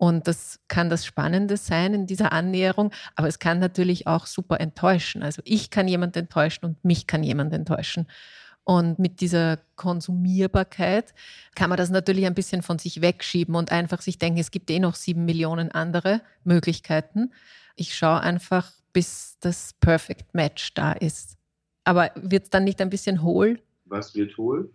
und 0.01 0.29
das 0.29 0.61
kann 0.67 0.89
das 0.89 1.05
Spannende 1.05 1.59
sein 1.59 1.93
in 1.93 2.07
dieser 2.07 2.33
Annäherung, 2.33 2.91
aber 3.17 3.29
es 3.29 3.39
kann 3.39 3.59
natürlich 3.59 4.07
auch 4.07 4.25
super 4.25 4.59
enttäuschen. 4.59 5.23
Also 5.23 5.43
ich 5.45 5.69
kann 5.69 5.89
jemand 5.89 6.17
enttäuschen 6.17 6.65
und 6.65 6.83
mich 6.83 7.07
kann 7.07 7.23
jemand 7.23 7.53
enttäuschen. 7.53 8.07
Und 8.65 8.99
mit 8.99 9.21
dieser 9.21 9.59
Konsumierbarkeit 9.77 11.13
kann 11.55 11.69
man 11.69 11.77
das 11.77 11.91
natürlich 11.91 12.25
ein 12.25 12.35
bisschen 12.35 12.63
von 12.63 12.79
sich 12.79 13.03
wegschieben 13.03 13.55
und 13.55 13.73
einfach 13.73 14.01
sich 14.01 14.19
denken, 14.19 14.41
es 14.41 14.51
gibt 14.51 14.71
eh 14.71 14.79
noch 14.79 14.95
sieben 14.95 15.27
Millionen 15.27 15.71
andere 15.71 16.23
Möglichkeiten. 16.45 17.35
Ich 17.77 17.95
schaue 17.95 18.23
einfach, 18.23 18.73
bis 18.95 19.37
das 19.41 19.75
Perfect 19.81 20.35
Match 20.35 20.73
da 20.73 20.93
ist. 20.93 21.37
Aber 21.85 22.11
wird 22.15 22.45
es 22.45 22.51
dann 22.51 22.65
nicht 22.65 22.81
ein 22.81 22.89
bisschen 22.89 23.23
hohl? 23.23 23.61
Was 23.85 24.15
wird 24.15 24.39
hohl? 24.39 24.73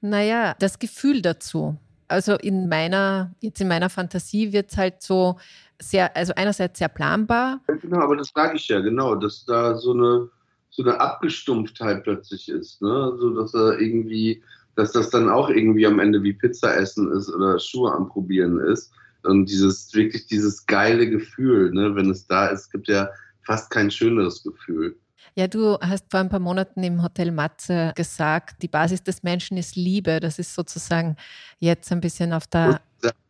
Naja, 0.00 0.54
das 0.58 0.78
Gefühl 0.78 1.20
dazu. 1.20 1.76
Also 2.08 2.34
in 2.34 2.68
meiner, 2.68 3.34
jetzt 3.40 3.60
in 3.60 3.68
meiner 3.68 3.90
Fantasie 3.90 4.52
wird 4.52 4.72
es 4.72 4.78
halt 4.78 5.02
so 5.02 5.38
sehr, 5.80 6.16
also 6.16 6.32
einerseits 6.34 6.78
sehr 6.78 6.88
planbar. 6.88 7.60
genau, 7.80 8.00
aber 8.00 8.16
das 8.16 8.32
sage 8.34 8.56
ich 8.56 8.66
ja, 8.68 8.80
genau, 8.80 9.14
dass 9.14 9.44
da 9.44 9.76
so 9.76 9.92
eine, 9.92 10.28
so 10.70 10.82
eine 10.82 11.00
Abgestumpftheit 11.00 12.02
plötzlich 12.02 12.48
ist, 12.48 12.82
ne? 12.82 13.14
So 13.18 13.30
dass 13.30 13.54
er 13.54 13.78
irgendwie, 13.78 14.42
dass 14.74 14.92
das 14.92 15.10
dann 15.10 15.28
auch 15.28 15.50
irgendwie 15.50 15.86
am 15.86 16.00
Ende 16.00 16.22
wie 16.22 16.32
Pizza 16.32 16.76
essen 16.76 17.12
ist 17.12 17.32
oder 17.32 17.58
Schuhe 17.58 17.92
anprobieren 17.92 18.58
ist. 18.58 18.92
Und 19.24 19.46
dieses, 19.46 19.92
wirklich 19.94 20.26
dieses 20.26 20.64
geile 20.66 21.08
Gefühl, 21.08 21.72
ne, 21.72 21.94
wenn 21.94 22.10
es 22.10 22.26
da 22.26 22.46
ist, 22.46 22.70
gibt 22.70 22.88
ja 22.88 23.08
fast 23.42 23.70
kein 23.70 23.90
schöneres 23.90 24.42
Gefühl. 24.42 24.96
Ja, 25.38 25.46
du 25.46 25.78
hast 25.80 26.10
vor 26.10 26.18
ein 26.18 26.28
paar 26.28 26.40
Monaten 26.40 26.82
im 26.82 27.00
Hotel 27.00 27.30
Matze 27.30 27.92
gesagt, 27.94 28.60
die 28.60 28.66
Basis 28.66 29.04
des 29.04 29.22
Menschen 29.22 29.56
ist 29.56 29.76
Liebe. 29.76 30.18
Das 30.18 30.40
ist 30.40 30.52
sozusagen 30.52 31.14
jetzt 31.60 31.92
ein 31.92 32.00
bisschen 32.00 32.32
auf 32.32 32.48
der. 32.48 32.80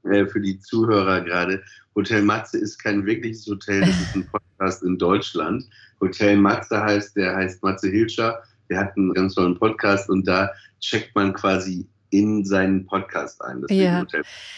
Äh, 0.05 0.25
für 0.25 0.41
die 0.41 0.59
Zuhörer 0.59 1.21
gerade, 1.21 1.62
Hotel 1.95 2.23
Matze 2.23 2.57
ist 2.57 2.79
kein 2.79 3.05
wirkliches 3.05 3.47
Hotel, 3.47 3.83
das 3.83 3.91
ist 3.91 4.15
ein 4.15 4.27
Podcast 4.33 4.83
in 4.85 4.97
Deutschland. 4.97 5.69
Hotel 6.00 6.38
Matze 6.38 6.83
heißt, 6.83 7.15
der 7.15 7.37
heißt 7.37 7.62
Matze 7.62 7.91
Hilscher, 7.91 8.43
der 8.71 8.79
hat 8.81 8.97
einen 8.97 9.12
ganz 9.12 9.35
tollen 9.35 9.59
Podcast 9.59 10.09
und 10.09 10.27
da 10.27 10.50
checkt 10.81 11.15
man 11.15 11.35
quasi 11.35 11.87
in 12.11 12.45
seinen 12.45 12.87
Podcast 12.87 13.43
ein. 13.43 13.65
Ja. 13.69 14.07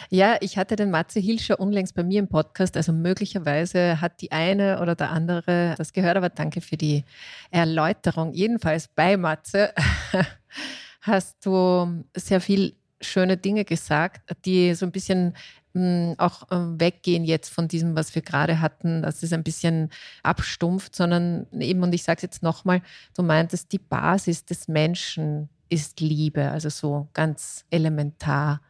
ja, 0.08 0.36
ich 0.40 0.56
hatte 0.56 0.76
den 0.76 0.90
Matze 0.90 1.20
Hilscher 1.20 1.58
unlängst 1.58 1.94
bei 1.94 2.02
mir 2.02 2.20
im 2.20 2.28
Podcast, 2.28 2.76
also 2.76 2.92
möglicherweise 2.92 4.00
hat 4.00 4.20
die 4.20 4.32
eine 4.32 4.80
oder 4.80 4.94
der 4.94 5.10
andere 5.10 5.74
das 5.76 5.92
gehört, 5.92 6.16
aber 6.16 6.28
danke 6.28 6.60
für 6.60 6.76
die 6.76 7.04
Erläuterung. 7.50 8.32
Jedenfalls 8.32 8.88
bei 8.88 9.16
Matze 9.16 9.72
hast 11.00 11.44
du 11.44 12.04
sehr 12.16 12.40
viel 12.40 12.74
schöne 13.00 13.36
Dinge 13.36 13.64
gesagt, 13.64 14.34
die 14.44 14.74
so 14.74 14.86
ein 14.86 14.92
bisschen 14.92 15.34
mh, 15.72 16.10
hm, 16.10 16.14
auch 16.18 16.50
äh, 16.50 16.80
weggehen 16.80 17.24
jetzt 17.24 17.48
von 17.48 17.68
diesem, 17.68 17.96
was 17.96 18.14
wir 18.14 18.22
gerade 18.22 18.60
hatten, 18.60 19.02
dass 19.02 19.22
es 19.22 19.32
ein 19.32 19.42
bisschen 19.42 19.90
abstumpft, 20.22 20.94
sondern 20.94 21.46
eben, 21.58 21.82
und 21.82 21.94
ich 21.94 22.02
sage 22.02 22.18
es 22.18 22.22
jetzt 22.22 22.42
nochmal, 22.42 22.82
du 23.16 23.22
meintest, 23.22 23.72
die 23.72 23.78
Basis 23.78 24.44
des 24.44 24.68
Menschen 24.68 25.48
ist 25.70 26.00
Liebe, 26.00 26.50
also 26.50 26.68
so 26.68 27.08
ganz 27.14 27.64
elementar. 27.70 28.60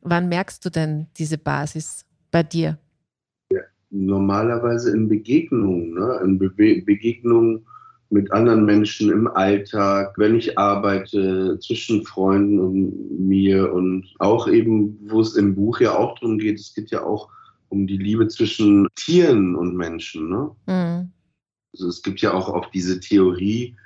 Wann 0.00 0.28
merkst 0.28 0.64
du 0.64 0.70
denn 0.70 1.06
diese 1.16 1.38
Basis 1.38 2.04
bei 2.30 2.42
dir? 2.42 2.78
Ja, 3.50 3.60
normalerweise 3.90 4.92
in 4.92 5.08
Begegnungen, 5.08 5.94
ne? 5.94 6.20
in 6.24 6.38
Be 6.38 6.82
Begegnungen 6.82 7.66
mit 8.12 8.30
anderen 8.30 8.66
Menschen 8.66 9.10
im 9.10 9.26
Alltag, 9.26 10.14
wenn 10.18 10.36
ich 10.36 10.58
arbeite, 10.58 11.58
zwischen 11.60 12.04
Freunden 12.04 12.60
und 12.60 13.20
mir 13.26 13.72
und 13.72 14.06
auch 14.18 14.48
eben, 14.48 14.98
wo 15.10 15.20
es 15.20 15.34
im 15.34 15.54
Buch 15.54 15.80
ja 15.80 15.96
auch 15.96 16.18
darum 16.18 16.38
geht, 16.38 16.60
es 16.60 16.74
geht 16.74 16.90
ja 16.90 17.02
auch 17.02 17.30
um 17.70 17.86
die 17.86 17.96
Liebe 17.96 18.28
zwischen 18.28 18.86
Tieren 18.96 19.54
und 19.56 19.74
Menschen. 19.76 20.28
Ne? 20.28 20.50
Mhm. 20.66 21.10
Also 21.72 21.88
es 21.88 22.02
gibt 22.02 22.20
ja 22.20 22.34
auch 22.34 22.50
oft 22.50 22.74
diese 22.74 23.00
Theorie, 23.00 23.76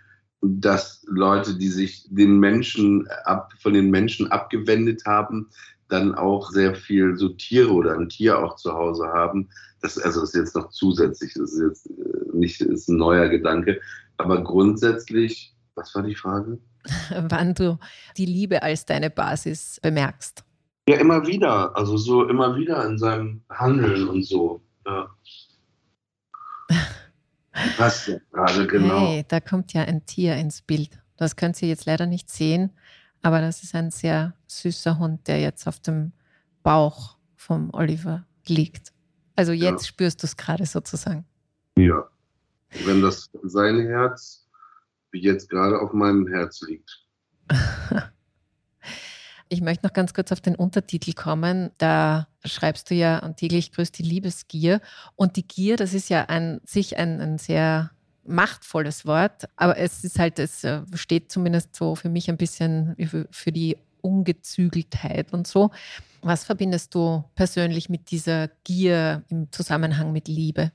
dass 0.40 1.04
Leute, 1.08 1.56
die 1.56 1.68
sich 1.68 2.06
den 2.10 2.38
Menschen 2.38 3.08
ab, 3.24 3.52
von 3.60 3.74
den 3.74 3.90
Menschen 3.90 4.30
abgewendet 4.30 5.02
haben, 5.06 5.48
dann 5.88 6.14
auch 6.14 6.50
sehr 6.50 6.74
viel 6.74 7.16
so 7.16 7.28
Tiere 7.30 7.70
oder 7.70 7.94
ein 7.94 8.08
Tier 8.08 8.38
auch 8.38 8.56
zu 8.56 8.72
Hause 8.72 9.06
haben. 9.08 9.48
Das 9.82 9.98
also 9.98 10.22
ist 10.22 10.34
jetzt 10.34 10.56
noch 10.56 10.70
zusätzlich, 10.70 11.34
das 11.34 11.52
ist 11.52 11.60
jetzt 11.60 11.86
äh, 11.86 12.36
nicht 12.36 12.60
ist 12.60 12.88
ein 12.88 12.96
neuer 12.96 13.28
Gedanke, 13.28 13.80
aber 14.16 14.42
grundsätzlich, 14.42 15.54
was 15.74 15.94
war 15.94 16.02
die 16.02 16.14
Frage? 16.14 16.58
Wann 17.28 17.54
du 17.54 17.78
die 18.16 18.26
Liebe 18.26 18.62
als 18.62 18.84
deine 18.84 19.10
Basis 19.10 19.78
bemerkst. 19.82 20.44
Ja, 20.88 20.96
immer 20.98 21.26
wieder, 21.26 21.76
also 21.76 21.96
so 21.96 22.28
immer 22.28 22.56
wieder 22.56 22.84
in 22.86 22.98
seinem 22.98 23.42
Handeln 23.50 24.08
und 24.08 24.24
so. 24.24 24.62
Ja. 27.66 27.78
Was 27.78 28.10
gerade 28.32 28.66
genau? 28.66 29.00
Hey, 29.00 29.24
da 29.26 29.40
kommt 29.40 29.72
ja 29.72 29.82
ein 29.82 30.04
Tier 30.06 30.36
ins 30.36 30.62
Bild. 30.62 30.98
Das 31.16 31.36
könnt 31.36 31.60
ihr 31.62 31.68
jetzt 31.68 31.86
leider 31.86 32.06
nicht 32.06 32.30
sehen, 32.30 32.70
aber 33.22 33.40
das 33.40 33.62
ist 33.62 33.74
ein 33.74 33.90
sehr 33.90 34.34
süßer 34.46 34.98
Hund, 34.98 35.26
der 35.28 35.40
jetzt 35.40 35.66
auf 35.66 35.80
dem 35.80 36.12
Bauch 36.62 37.16
vom 37.34 37.70
Oliver 37.72 38.26
liegt. 38.46 38.92
Also 39.34 39.52
jetzt 39.52 39.82
ja. 39.82 39.88
spürst 39.88 40.22
du 40.22 40.26
es 40.26 40.36
gerade 40.36 40.66
sozusagen. 40.66 41.24
Ja. 41.76 42.08
Wenn 42.84 43.00
das 43.00 43.30
sein 43.42 43.86
Herz 43.86 44.46
wie 45.12 45.22
jetzt 45.22 45.48
gerade 45.48 45.80
auf 45.80 45.92
meinem 45.92 46.26
Herz 46.26 46.60
liegt. 46.62 47.06
Ich 49.48 49.60
möchte 49.60 49.86
noch 49.86 49.92
ganz 49.92 50.12
kurz 50.12 50.32
auf 50.32 50.40
den 50.40 50.56
Untertitel 50.56 51.12
kommen. 51.12 51.70
Da 51.78 52.26
schreibst 52.44 52.90
du 52.90 52.94
ja 52.94 53.20
und 53.20 53.36
täglich 53.36 53.72
grüßt 53.72 53.96
die 53.98 54.02
Liebesgier. 54.02 54.80
Und 55.14 55.36
die 55.36 55.46
Gier, 55.46 55.76
das 55.76 55.94
ist 55.94 56.08
ja 56.08 56.24
an 56.24 56.60
sich 56.64 56.96
ein, 56.96 57.20
ein 57.20 57.38
sehr 57.38 57.90
machtvolles 58.28 59.06
Wort, 59.06 59.48
aber 59.54 59.78
es 59.78 60.02
ist 60.02 60.18
halt, 60.18 60.40
es 60.40 60.64
äh, 60.64 60.82
steht 60.94 61.30
zumindest 61.30 61.76
so 61.76 61.94
für 61.94 62.08
mich 62.08 62.28
ein 62.28 62.36
bisschen 62.36 62.96
für 63.30 63.52
die 63.52 63.76
Ungezügeltheit 64.00 65.32
und 65.32 65.46
so. 65.46 65.70
Was 66.22 66.44
verbindest 66.44 66.94
du 66.94 67.24
persönlich 67.34 67.88
mit 67.88 68.10
dieser 68.10 68.48
Gier 68.64 69.22
im 69.28 69.50
Zusammenhang 69.52 70.12
mit 70.12 70.28
Liebe? 70.28 70.72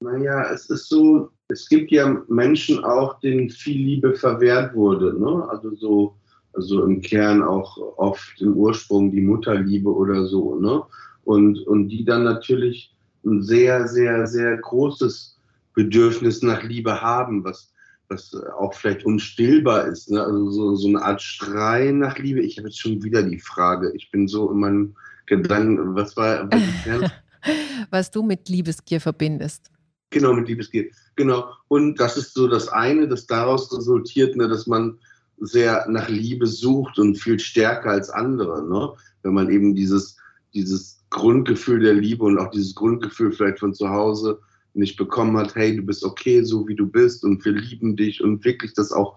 Naja, 0.00 0.50
es 0.52 0.70
ist 0.70 0.88
so, 0.88 1.30
es 1.48 1.68
gibt 1.68 1.90
ja 1.92 2.22
Menschen 2.28 2.82
auch, 2.82 3.20
denen 3.20 3.50
viel 3.50 3.76
Liebe 3.76 4.14
verwehrt 4.14 4.74
wurde. 4.74 5.18
Ne? 5.18 5.46
Also 5.50 5.74
so 5.74 6.16
also 6.52 6.84
im 6.84 7.00
Kern 7.00 7.42
auch 7.42 7.76
oft 7.96 8.40
im 8.40 8.54
Ursprung 8.54 9.10
die 9.10 9.20
Mutterliebe 9.20 9.92
oder 9.92 10.26
so, 10.26 10.56
ne? 10.56 10.82
Und, 11.24 11.58
und 11.66 11.88
die 11.88 12.04
dann 12.04 12.24
natürlich 12.24 12.94
ein 13.24 13.42
sehr, 13.42 13.86
sehr, 13.86 14.26
sehr 14.26 14.56
großes 14.56 15.36
Bedürfnis 15.74 16.42
nach 16.42 16.62
Liebe 16.62 17.00
haben, 17.00 17.44
was, 17.44 17.72
was 18.08 18.34
auch 18.58 18.74
vielleicht 18.74 19.04
unstillbar 19.04 19.86
ist. 19.86 20.10
Ne? 20.10 20.22
Also 20.22 20.50
so, 20.50 20.74
so 20.74 20.88
eine 20.88 21.02
Art 21.02 21.22
Schrei 21.22 21.90
nach 21.92 22.18
Liebe. 22.18 22.40
Ich 22.40 22.58
habe 22.58 22.68
jetzt 22.68 22.80
schon 22.80 23.02
wieder 23.02 23.22
die 23.22 23.38
Frage. 23.38 23.92
Ich 23.94 24.10
bin 24.10 24.26
so 24.26 24.50
in 24.50 24.58
meinem 24.58 24.96
Gedanken, 25.26 25.94
was 25.94 26.16
war. 26.16 26.48
Was, 26.50 27.10
was 27.90 28.10
du 28.10 28.22
mit 28.22 28.48
Liebesgier 28.48 29.00
verbindest. 29.00 29.70
Genau, 30.10 30.32
mit 30.32 30.48
Liebesgier. 30.48 30.90
Genau. 31.14 31.50
Und 31.68 32.00
das 32.00 32.16
ist 32.16 32.34
so 32.34 32.48
das 32.48 32.68
eine, 32.68 33.06
das 33.06 33.26
daraus 33.26 33.72
resultiert, 33.72 34.36
ne, 34.36 34.48
dass 34.48 34.66
man 34.66 34.98
sehr 35.40 35.86
nach 35.88 36.08
Liebe 36.08 36.46
sucht 36.46 36.98
und 36.98 37.16
viel 37.16 37.38
stärker 37.38 37.90
als 37.90 38.10
andere. 38.10 38.68
Ne? 38.68 38.92
Wenn 39.22 39.34
man 39.34 39.50
eben 39.50 39.74
dieses, 39.74 40.16
dieses 40.54 41.02
Grundgefühl 41.10 41.80
der 41.80 41.94
Liebe 41.94 42.24
und 42.24 42.38
auch 42.38 42.50
dieses 42.50 42.74
Grundgefühl 42.74 43.32
vielleicht 43.32 43.58
von 43.58 43.74
zu 43.74 43.88
Hause 43.88 44.40
nicht 44.74 44.96
bekommen 44.96 45.36
hat, 45.36 45.54
hey, 45.56 45.74
du 45.74 45.82
bist 45.82 46.04
okay, 46.04 46.42
so 46.44 46.68
wie 46.68 46.76
du 46.76 46.86
bist 46.86 47.24
und 47.24 47.44
wir 47.44 47.52
lieben 47.52 47.96
dich 47.96 48.22
und 48.22 48.44
wirklich 48.44 48.72
das 48.74 48.92
auch 48.92 49.16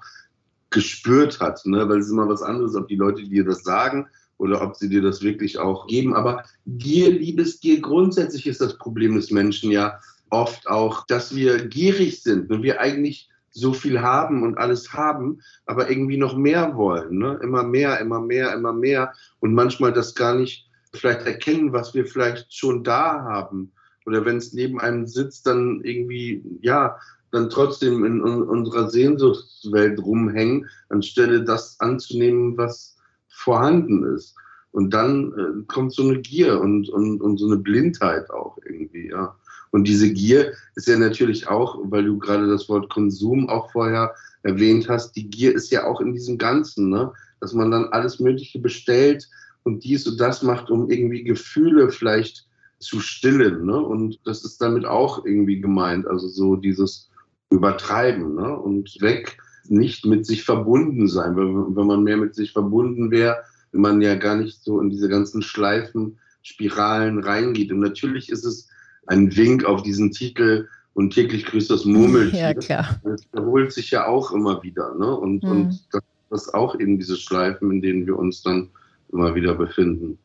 gespürt 0.72 1.40
hat, 1.40 1.64
ne? 1.66 1.88
weil 1.88 2.00
es 2.00 2.08
ist 2.08 2.12
immer 2.12 2.28
was 2.28 2.42
anderes, 2.42 2.76
ob 2.76 2.88
die 2.88 2.96
Leute 2.96 3.24
dir 3.24 3.46
das 3.46 3.64
sagen 3.64 4.08
oder 4.38 4.62
ob 4.64 4.76
sie 4.76 4.90
dir 4.90 5.02
das 5.02 5.22
wirklich 5.22 5.60
auch 5.60 5.86
geben. 5.86 6.16
Aber 6.16 6.44
Gier, 6.66 7.12
Liebesgier, 7.12 7.80
grundsätzlich 7.80 8.48
ist 8.48 8.62
das 8.62 8.78
Problem 8.80 9.16
des 9.16 9.30
Menschen 9.30 9.70
ja 9.70 10.00
oft 10.32 10.68
auch, 10.68 11.06
dass 11.06 11.36
wir 11.36 11.68
gierig 11.68 12.24
sind 12.24 12.50
und 12.50 12.64
wir 12.64 12.82
eigentlich 12.82 13.30
so 13.54 13.74
viel 13.74 14.02
haben 14.02 14.44
und 14.44 14.58
alles 14.58 14.94
haben, 14.94 15.42
aber 15.66 15.90
irgendwie 15.90 16.18
noch 16.18 16.36
mehr 16.36 16.76
wollen. 16.76 17.20
Ne? 17.20 17.40
Immer 17.42 17.64
mehr, 17.64 18.00
immer 18.00 18.20
mehr, 18.20 18.54
immer 18.54 18.74
mehr. 18.74 19.14
Und 19.40 19.54
manchmal 19.54 19.94
das 19.94 20.16
gar 20.16 20.36
nicht 20.36 20.70
vielleicht 20.94 21.26
erkennen, 21.26 21.72
was 21.72 21.94
wir 21.94 22.06
vielleicht 22.06 22.54
schon 22.54 22.84
da 22.84 23.24
haben. 23.24 23.72
Oder 24.06 24.26
wenn 24.26 24.38
es 24.38 24.54
neben 24.54 24.80
einem 24.80 25.08
sitzt, 25.08 25.48
dann 25.48 25.82
irgendwie, 25.84 26.44
ja, 26.62 26.98
dann 27.32 27.50
trotzdem 27.50 28.06
in, 28.06 28.18
in 28.20 28.44
unserer 28.44 28.90
Sehnsuchtswelt 28.90 30.00
rumhängen, 30.00 30.70
anstelle 30.90 31.44
das 31.44 31.80
anzunehmen, 31.80 32.58
was 32.58 32.98
vorhanden 33.28 34.04
ist. 34.04 34.36
Und 34.72 34.94
dann 34.94 35.34
äh, 35.34 35.64
kommt 35.68 35.94
so 35.94 36.04
eine 36.04 36.20
Gier 36.22 36.60
und, 36.60 36.90
und, 36.90 37.22
und 37.22 37.38
so 37.38 37.48
eine 37.48 37.58
Blindheit 37.58 38.30
auch 38.30 38.58
irgendwie, 38.66 39.10
ja. 39.10 39.36
Und 39.74 39.88
diese 39.88 40.14
Gier 40.14 40.54
ist 40.76 40.88
ja 40.88 40.98
natürlich 41.00 41.48
auch, 41.48 41.80
weil 41.86 42.06
du 42.06 42.20
gerade 42.20 42.48
das 42.48 42.70
Wort 42.70 42.92
Konsum 42.92 43.50
auch 43.50 43.72
vorher 43.72 44.14
erwähnt 44.44 44.88
hast, 44.88 45.16
die 45.16 45.28
Gier 45.28 45.56
ist 45.56 45.72
ja 45.72 45.86
auch 45.86 46.00
in 46.00 46.14
diesem 46.14 46.38
Ganzen, 46.38 46.90
ne? 46.90 47.12
dass 47.40 47.54
man 47.54 47.72
dann 47.72 47.86
alles 47.86 48.20
Mögliche 48.20 48.60
bestellt 48.60 49.28
und 49.64 49.84
dies 49.84 50.08
und 50.08 50.20
das 50.20 50.44
macht, 50.44 50.70
um 50.70 50.92
irgendwie 50.92 51.24
Gefühle 51.24 51.90
vielleicht 51.90 52.46
zu 52.78 53.00
stillen. 53.00 53.66
Ne? 53.66 53.80
Und 53.80 54.20
das 54.26 54.46
ist 54.46 54.62
damit 54.62 54.86
auch 54.86 55.26
irgendwie 55.26 55.60
gemeint, 55.60 56.06
also 56.06 56.28
so 56.28 56.56
dieses 56.56 57.10
Übertreiben 57.50 58.36
ne? 58.36 58.56
und 58.56 59.02
weg, 59.02 59.40
nicht 59.70 60.06
mit 60.06 60.28
sich 60.28 60.44
verbunden 60.44 61.08
sein. 61.08 61.36
Wenn 61.36 61.88
man 61.88 62.04
mehr 62.04 62.18
mit 62.18 62.36
sich 62.36 62.52
verbunden 62.52 63.10
wäre, 63.10 63.38
wenn 63.72 63.82
man 63.82 64.02
ja 64.04 64.14
gar 64.14 64.36
nicht 64.36 64.64
so 64.64 64.80
in 64.80 64.92
diese 64.92 65.10
ganzen 65.10 65.42
Schleifen, 65.42 66.20
Spiralen 66.44 67.18
reingeht. 67.18 67.72
Und 67.72 67.80
natürlich 67.80 68.30
ist 68.30 68.46
es 68.46 68.68
ein 69.08 69.36
Wink 69.36 69.66
auf 69.66 69.84
diesen 69.84 70.12
Titel 70.12 70.68
und 70.94 71.14
täglich 71.14 71.46
grüßt 71.46 71.70
das 71.70 71.86
Murmeltier. 71.86 72.40
Ja, 72.40 72.54
klar. 72.54 73.00
Das 73.04 73.24
wiederholt 73.32 73.74
sich 73.74 73.92
ja 73.92 74.06
auch 74.06 74.32
immer 74.32 74.62
wieder. 74.64 74.94
Ne? 74.96 75.16
Und, 75.16 75.44
mhm. 75.44 75.52
und 75.52 75.88
das, 75.92 76.04
ist 76.32 76.54
auch 76.56 76.80
eben 76.80 76.98
diese 76.98 77.16
Schleifen, 77.16 77.70
in 77.70 77.82
denen 77.82 78.08
wir 78.08 78.18
uns 78.18 78.42
dann 78.42 78.70
immer 79.12 79.36
wieder 79.36 79.54
befinden. 79.54 80.18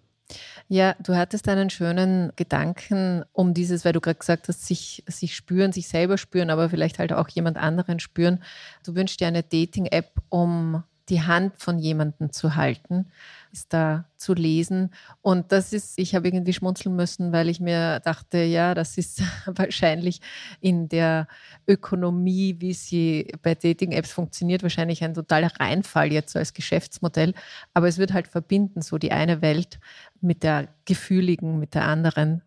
Ja, 0.67 0.95
du 1.03 1.15
hattest 1.17 1.49
einen 1.49 1.71
schönen 1.71 2.33
Gedanken 2.37 3.25
um 3.33 3.53
dieses, 3.53 3.85
weil 3.85 3.93
du 3.93 4.01
gerade 4.01 4.19
gesagt 4.19 4.49
hast, 4.49 4.67
sich, 4.67 5.03
sich 5.07 5.37
spüren, 5.37 5.73
sich 5.73 5.89
selber 5.89 6.17
spüren, 6.17 6.51
aber 6.51 6.69
vielleicht 6.71 6.99
halt 6.99 7.13
auch 7.13 7.29
jemand 7.29 7.59
anderen 7.59 8.01
spüren. 8.01 8.43
Du 8.87 8.95
wünschst 8.95 9.21
dir 9.21 9.29
eine 9.29 9.43
Dating-App, 9.43 10.13
um 10.29 10.83
die 11.09 11.23
Hand 11.23 11.55
von 11.57 11.79
jemandem 11.79 12.33
zu 12.33 12.57
halten 12.57 13.07
ist 13.53 13.73
da 13.73 14.05
zu 14.17 14.35
lesen. 14.35 14.91
Und 15.23 15.53
das 15.53 15.73
ist, 15.73 15.99
ich 15.99 16.15
habe 16.15 16.29
irgendwie 16.29 16.53
schmunzeln 16.53 16.95
müssen, 16.95 17.33
weil 17.33 17.49
ich 17.49 17.61
mir 17.61 18.01
dachte, 18.01 18.39
ja, 18.39 18.75
das 18.75 18.99
ist 18.99 19.23
wahrscheinlich 19.47 20.21
in 20.61 20.89
der 20.89 21.29
Ökonomie, 21.67 22.57
wie 22.59 22.73
sie 22.73 23.33
bei 23.43 23.55
Dating-Apps 23.55 24.13
funktioniert, 24.13 24.63
wahrscheinlich 24.63 25.03
ein 25.03 25.15
totaler 25.15 25.51
Reinfall 25.59 26.13
jetzt 26.13 26.37
als 26.37 26.55
Geschäftsmodell. 26.55 27.35
Aber 27.75 27.89
es 27.89 27.99
wird 27.99 28.13
halt 28.13 28.29
verbinden, 28.29 28.83
so 28.83 28.99
die 28.99 29.13
eine 29.13 29.43
Welt 29.43 29.79
mit 30.21 30.43
der 30.43 30.69
gefühligen, 30.85 31.59
mit 31.59 31.75
der 31.75 31.85
anderen. 31.85 32.43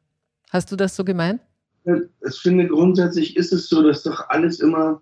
Hast 0.50 0.72
du 0.72 0.76
das 0.76 0.96
so 0.96 1.04
gemeint? 1.04 1.42
Ich 1.84 2.40
finde, 2.40 2.68
grundsätzlich 2.68 3.36
ist 3.36 3.54
es 3.54 3.68
so, 3.68 3.82
dass 3.82 4.04
doch 4.04 4.30
alles 4.30 4.60
immer, 4.60 5.02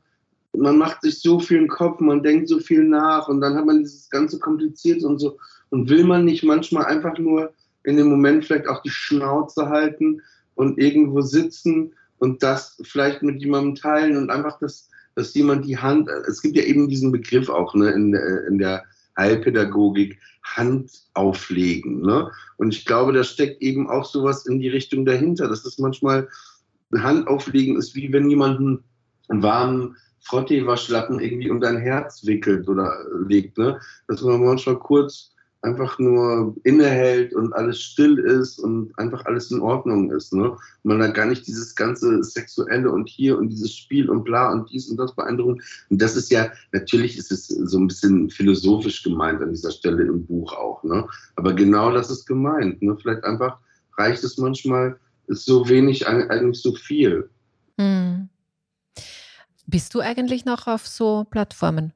man 0.58 0.78
macht 0.78 1.02
sich 1.02 1.22
so 1.22 1.40
viel 1.40 1.58
im 1.58 1.68
Kopf, 1.68 2.00
man 2.00 2.24
denkt 2.24 2.50
so 2.50 2.60
viel 2.60 2.84
nach 2.84 3.28
und 3.28 3.42
dann 3.42 3.56
hat 3.56 3.66
man 3.66 3.80
dieses 3.80 4.10
ganze 4.10 4.40
kompliziert 4.40 5.04
und 5.04 5.20
so. 5.20 5.38
Und 5.70 5.90
will 5.90 6.04
man 6.04 6.26
nicht 6.26 6.44
manchmal 6.44 6.86
einfach 6.86 7.18
nur 7.18 7.54
in 7.84 7.98
dem 7.98 8.10
Moment 8.10 8.46
vielleicht 8.46 8.68
auch 8.68 8.82
die 8.82 8.90
Schnauze 8.90 9.70
halten 9.70 10.22
und 10.56 10.78
irgendwo 10.80 11.22
sitzen 11.22 11.94
und 12.18 12.44
das 12.44 12.82
vielleicht 12.84 13.24
mit 13.24 13.42
jemandem 13.42 13.76
teilen 13.76 14.18
und 14.18 14.30
einfach, 14.30 14.60
dass, 14.60 14.90
dass 15.16 15.34
jemand 15.34 15.66
die 15.66 15.78
Hand, 15.78 16.10
es 16.28 16.42
gibt 16.42 16.58
ja 16.58 16.64
eben 16.64 16.90
diesen 16.90 17.12
Begriff 17.12 17.50
auch 17.50 17.74
ne, 17.76 17.92
in, 17.92 18.14
in 18.48 18.58
der 18.58 18.84
Heilpädagogik, 19.18 20.20
Hand 20.44 20.92
auflegen. 21.14 22.02
Ne? 22.02 22.32
Und 22.58 22.74
ich 22.74 22.86
glaube, 22.86 23.14
da 23.14 23.24
steckt 23.24 23.62
eben 23.62 23.90
auch 23.90 24.06
sowas 24.06 24.46
in 24.46 24.60
die 24.60 24.70
Richtung 24.70 25.06
dahinter. 25.06 25.48
dass 25.48 25.64
Das 25.64 25.78
manchmal, 25.78 26.28
Hand 26.94 27.28
auflegen 27.28 27.78
ist 27.78 27.94
wie 27.96 28.12
wenn 28.12 28.30
jemand 28.30 28.60
einen 28.60 29.44
warmen 29.44 29.96
Frottee-Waschlappen 30.22 31.20
irgendwie 31.20 31.50
um 31.50 31.60
dein 31.60 31.78
Herz 31.78 32.26
wickelt 32.26 32.68
oder 32.68 32.92
legt. 33.28 33.58
Ne? 33.58 33.80
Dass 34.08 34.22
man 34.22 34.44
manchmal 34.44 34.78
kurz 34.78 35.32
einfach 35.62 36.00
nur 36.00 36.56
innehält 36.64 37.34
und 37.34 37.52
alles 37.54 37.82
still 37.82 38.18
ist 38.18 38.60
und 38.60 38.98
einfach 38.98 39.26
alles 39.26 39.52
in 39.52 39.60
Ordnung 39.60 40.10
ist. 40.12 40.34
Ne? 40.34 40.52
Und 40.52 40.60
man 40.84 41.00
da 41.00 41.08
gar 41.08 41.26
nicht 41.26 41.48
dieses 41.48 41.76
ganze 41.76 42.24
Sexuelle 42.24 42.90
und 42.90 43.10
hier 43.10 43.38
und 43.38 43.50
dieses 43.50 43.76
Spiel 43.76 44.10
und 44.10 44.24
bla 44.24 44.52
und 44.52 44.72
dies 44.72 44.90
und 44.90 44.98
das 44.98 45.14
beeindrucken. 45.16 45.62
Und 45.90 46.02
das 46.02 46.16
ist 46.16 46.32
ja, 46.32 46.50
natürlich 46.72 47.18
ist 47.18 47.32
es 47.32 47.48
so 47.48 47.78
ein 47.78 47.88
bisschen 47.88 48.30
philosophisch 48.30 49.04
gemeint 49.04 49.42
an 49.42 49.52
dieser 49.52 49.72
Stelle 49.72 50.04
im 50.04 50.26
Buch 50.26 50.54
auch. 50.54 50.84
Ne? 50.84 51.06
Aber 51.36 51.54
genau 51.54 51.92
das 51.92 52.10
ist 52.10 52.26
gemeint. 52.26 52.82
Ne? 52.82 52.96
Vielleicht 53.02 53.24
einfach 53.26 53.58
reicht 53.98 54.24
es 54.24 54.38
manchmal, 54.38 54.98
ist 55.28 55.46
so 55.46 55.68
wenig, 55.68 56.08
eigentlich 56.08 56.62
so 56.62 56.74
viel. 56.74 57.30
Hm. 57.78 58.30
Bist 59.72 59.94
du 59.94 60.00
eigentlich 60.00 60.46
noch 60.46 60.66
auf 60.66 60.88
so 60.88 61.28
Plattformen 61.30 61.94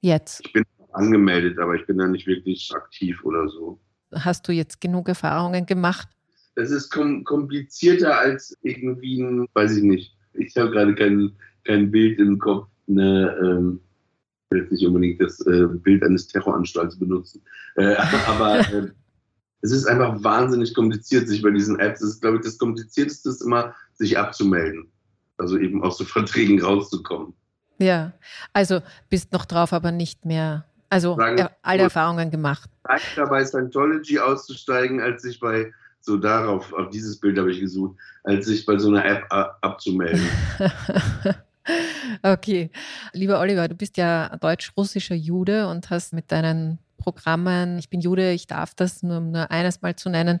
jetzt? 0.00 0.40
Ich 0.42 0.54
bin 0.54 0.64
angemeldet, 0.92 1.58
aber 1.58 1.74
ich 1.74 1.84
bin 1.84 1.98
da 1.98 2.06
nicht 2.06 2.26
wirklich 2.26 2.72
aktiv 2.74 3.22
oder 3.24 3.46
so. 3.46 3.78
Hast 4.14 4.48
du 4.48 4.52
jetzt 4.52 4.80
genug 4.80 5.06
Erfahrungen 5.06 5.66
gemacht? 5.66 6.08
Das 6.54 6.70
ist 6.70 6.88
kom 6.88 7.22
komplizierter 7.24 8.18
als 8.18 8.56
irgendwie 8.62 9.20
ein, 9.20 9.46
weiß 9.52 9.76
ich 9.76 9.82
nicht. 9.82 10.16
Ich 10.32 10.56
habe 10.56 10.70
gerade 10.70 10.94
kein, 10.94 11.36
kein 11.64 11.90
Bild 11.90 12.18
im 12.18 12.38
Kopf. 12.38 12.68
Ne, 12.86 13.36
ähm, 13.42 13.80
ich 14.46 14.54
will 14.54 14.62
jetzt 14.62 14.72
nicht 14.72 14.86
unbedingt 14.86 15.20
das 15.20 15.46
äh, 15.46 15.66
Bild 15.66 16.02
eines 16.02 16.26
Terroranstalts 16.26 16.98
benutzen. 16.98 17.42
Äh, 17.76 17.96
aber 18.28 18.60
äh, 18.60 18.88
es 19.60 19.72
ist 19.72 19.84
einfach 19.84 20.24
wahnsinnig 20.24 20.74
kompliziert, 20.74 21.28
sich 21.28 21.42
bei 21.42 21.50
diesen 21.50 21.78
Apps. 21.80 22.00
Es 22.00 22.14
ist, 22.14 22.22
glaube 22.22 22.38
ich, 22.38 22.44
das 22.44 22.56
Komplizierteste 22.56 23.28
ist 23.28 23.42
immer, 23.42 23.74
sich 23.92 24.16
abzumelden. 24.16 24.90
Also 25.40 25.58
eben 25.58 25.82
aus 25.82 25.98
so 25.98 26.04
Verträgen 26.04 26.62
rauszukommen. 26.62 27.34
Ja, 27.78 28.12
also 28.52 28.82
bist 29.08 29.32
noch 29.32 29.46
drauf, 29.46 29.72
aber 29.72 29.90
nicht 29.90 30.24
mehr 30.26 30.66
also 30.90 31.16
Sagen, 31.16 31.48
alle 31.62 31.82
Erfahrungen 31.84 32.30
gemacht. 32.30 32.68
Leichter 32.86 33.26
bei 33.26 33.44
Scientology 33.44 34.18
auszusteigen, 34.18 35.00
als 35.00 35.22
sich 35.22 35.38
bei, 35.38 35.72
so 36.00 36.16
darauf, 36.16 36.72
auf 36.72 36.90
dieses 36.90 37.20
Bild 37.20 37.38
habe 37.38 37.52
ich 37.52 37.60
gesucht, 37.60 37.96
als 38.24 38.46
sich 38.46 38.66
bei 38.66 38.76
so 38.76 38.88
einer 38.88 39.04
App 39.04 39.24
abzumelden. 39.30 40.26
okay. 42.22 42.70
Lieber 43.12 43.38
Oliver, 43.38 43.68
du 43.68 43.76
bist 43.76 43.96
ja 43.96 44.36
deutsch-russischer 44.36 45.14
Jude 45.14 45.68
und 45.68 45.90
hast 45.90 46.12
mit 46.12 46.32
deinen 46.32 46.78
Programmen, 46.98 47.78
ich 47.78 47.88
bin 47.88 48.00
Jude, 48.00 48.32
ich 48.32 48.46
darf 48.48 48.74
das, 48.74 49.02
nur 49.02 49.18
um 49.18 49.30
nur 49.30 49.50
eines 49.50 49.80
mal 49.82 49.94
zu 49.94 50.10
nennen, 50.10 50.40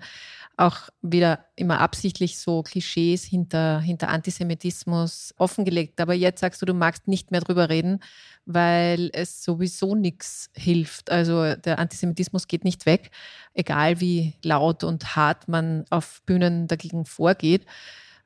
auch 0.60 0.90
wieder 1.00 1.46
immer 1.56 1.80
absichtlich 1.80 2.38
so 2.38 2.62
Klischees 2.62 3.24
hinter, 3.24 3.80
hinter 3.80 4.08
Antisemitismus 4.08 5.34
offengelegt. 5.38 6.00
Aber 6.00 6.14
jetzt 6.14 6.40
sagst 6.40 6.60
du, 6.60 6.66
du 6.66 6.74
magst 6.74 7.08
nicht 7.08 7.30
mehr 7.30 7.40
drüber 7.40 7.70
reden, 7.70 8.00
weil 8.44 9.10
es 9.12 9.42
sowieso 9.42 9.94
nichts 9.94 10.50
hilft. 10.54 11.10
Also 11.10 11.54
der 11.54 11.78
Antisemitismus 11.78 12.46
geht 12.46 12.64
nicht 12.64 12.84
weg, 12.84 13.10
egal 13.54 14.00
wie 14.00 14.34
laut 14.44 14.84
und 14.84 15.16
hart 15.16 15.48
man 15.48 15.84
auf 15.88 16.22
Bühnen 16.26 16.66
dagegen 16.66 17.06
vorgeht. 17.06 17.64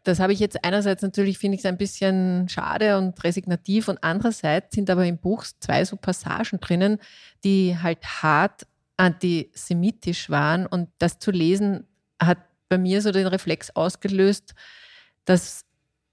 Das 0.03 0.19
habe 0.19 0.33
ich 0.33 0.41
jetzt 0.41 0.65
einerseits 0.65 1.03
natürlich, 1.03 1.39
finde 1.39 1.55
ich 1.55 1.61
es 1.61 1.67
ein 1.67 1.79
bisschen 1.79 2.49
schade 2.49 2.99
und 2.99 3.23
resignativ 3.25 3.89
und 3.89 4.03
andererseits 4.03 4.75
sind 4.75 4.91
aber 4.91 5.07
im 5.07 5.19
Buch 5.19 5.45
zwei 5.61 5.85
so 5.85 5.97
Passagen 5.97 6.61
drinnen, 6.61 6.99
die 7.45 7.79
halt 7.81 8.05
hart 8.23 8.67
antisemitisch 8.97 10.31
waren 10.31 10.67
und 10.67 10.89
das 10.99 11.19
zu 11.19 11.31
lesen 11.31 11.87
hat 12.27 12.39
bei 12.69 12.79
mir 12.79 13.03
so 13.03 13.13
den 13.13 13.27
Reflex 13.27 13.71
ausgelöst, 13.71 14.55
das 15.25 15.65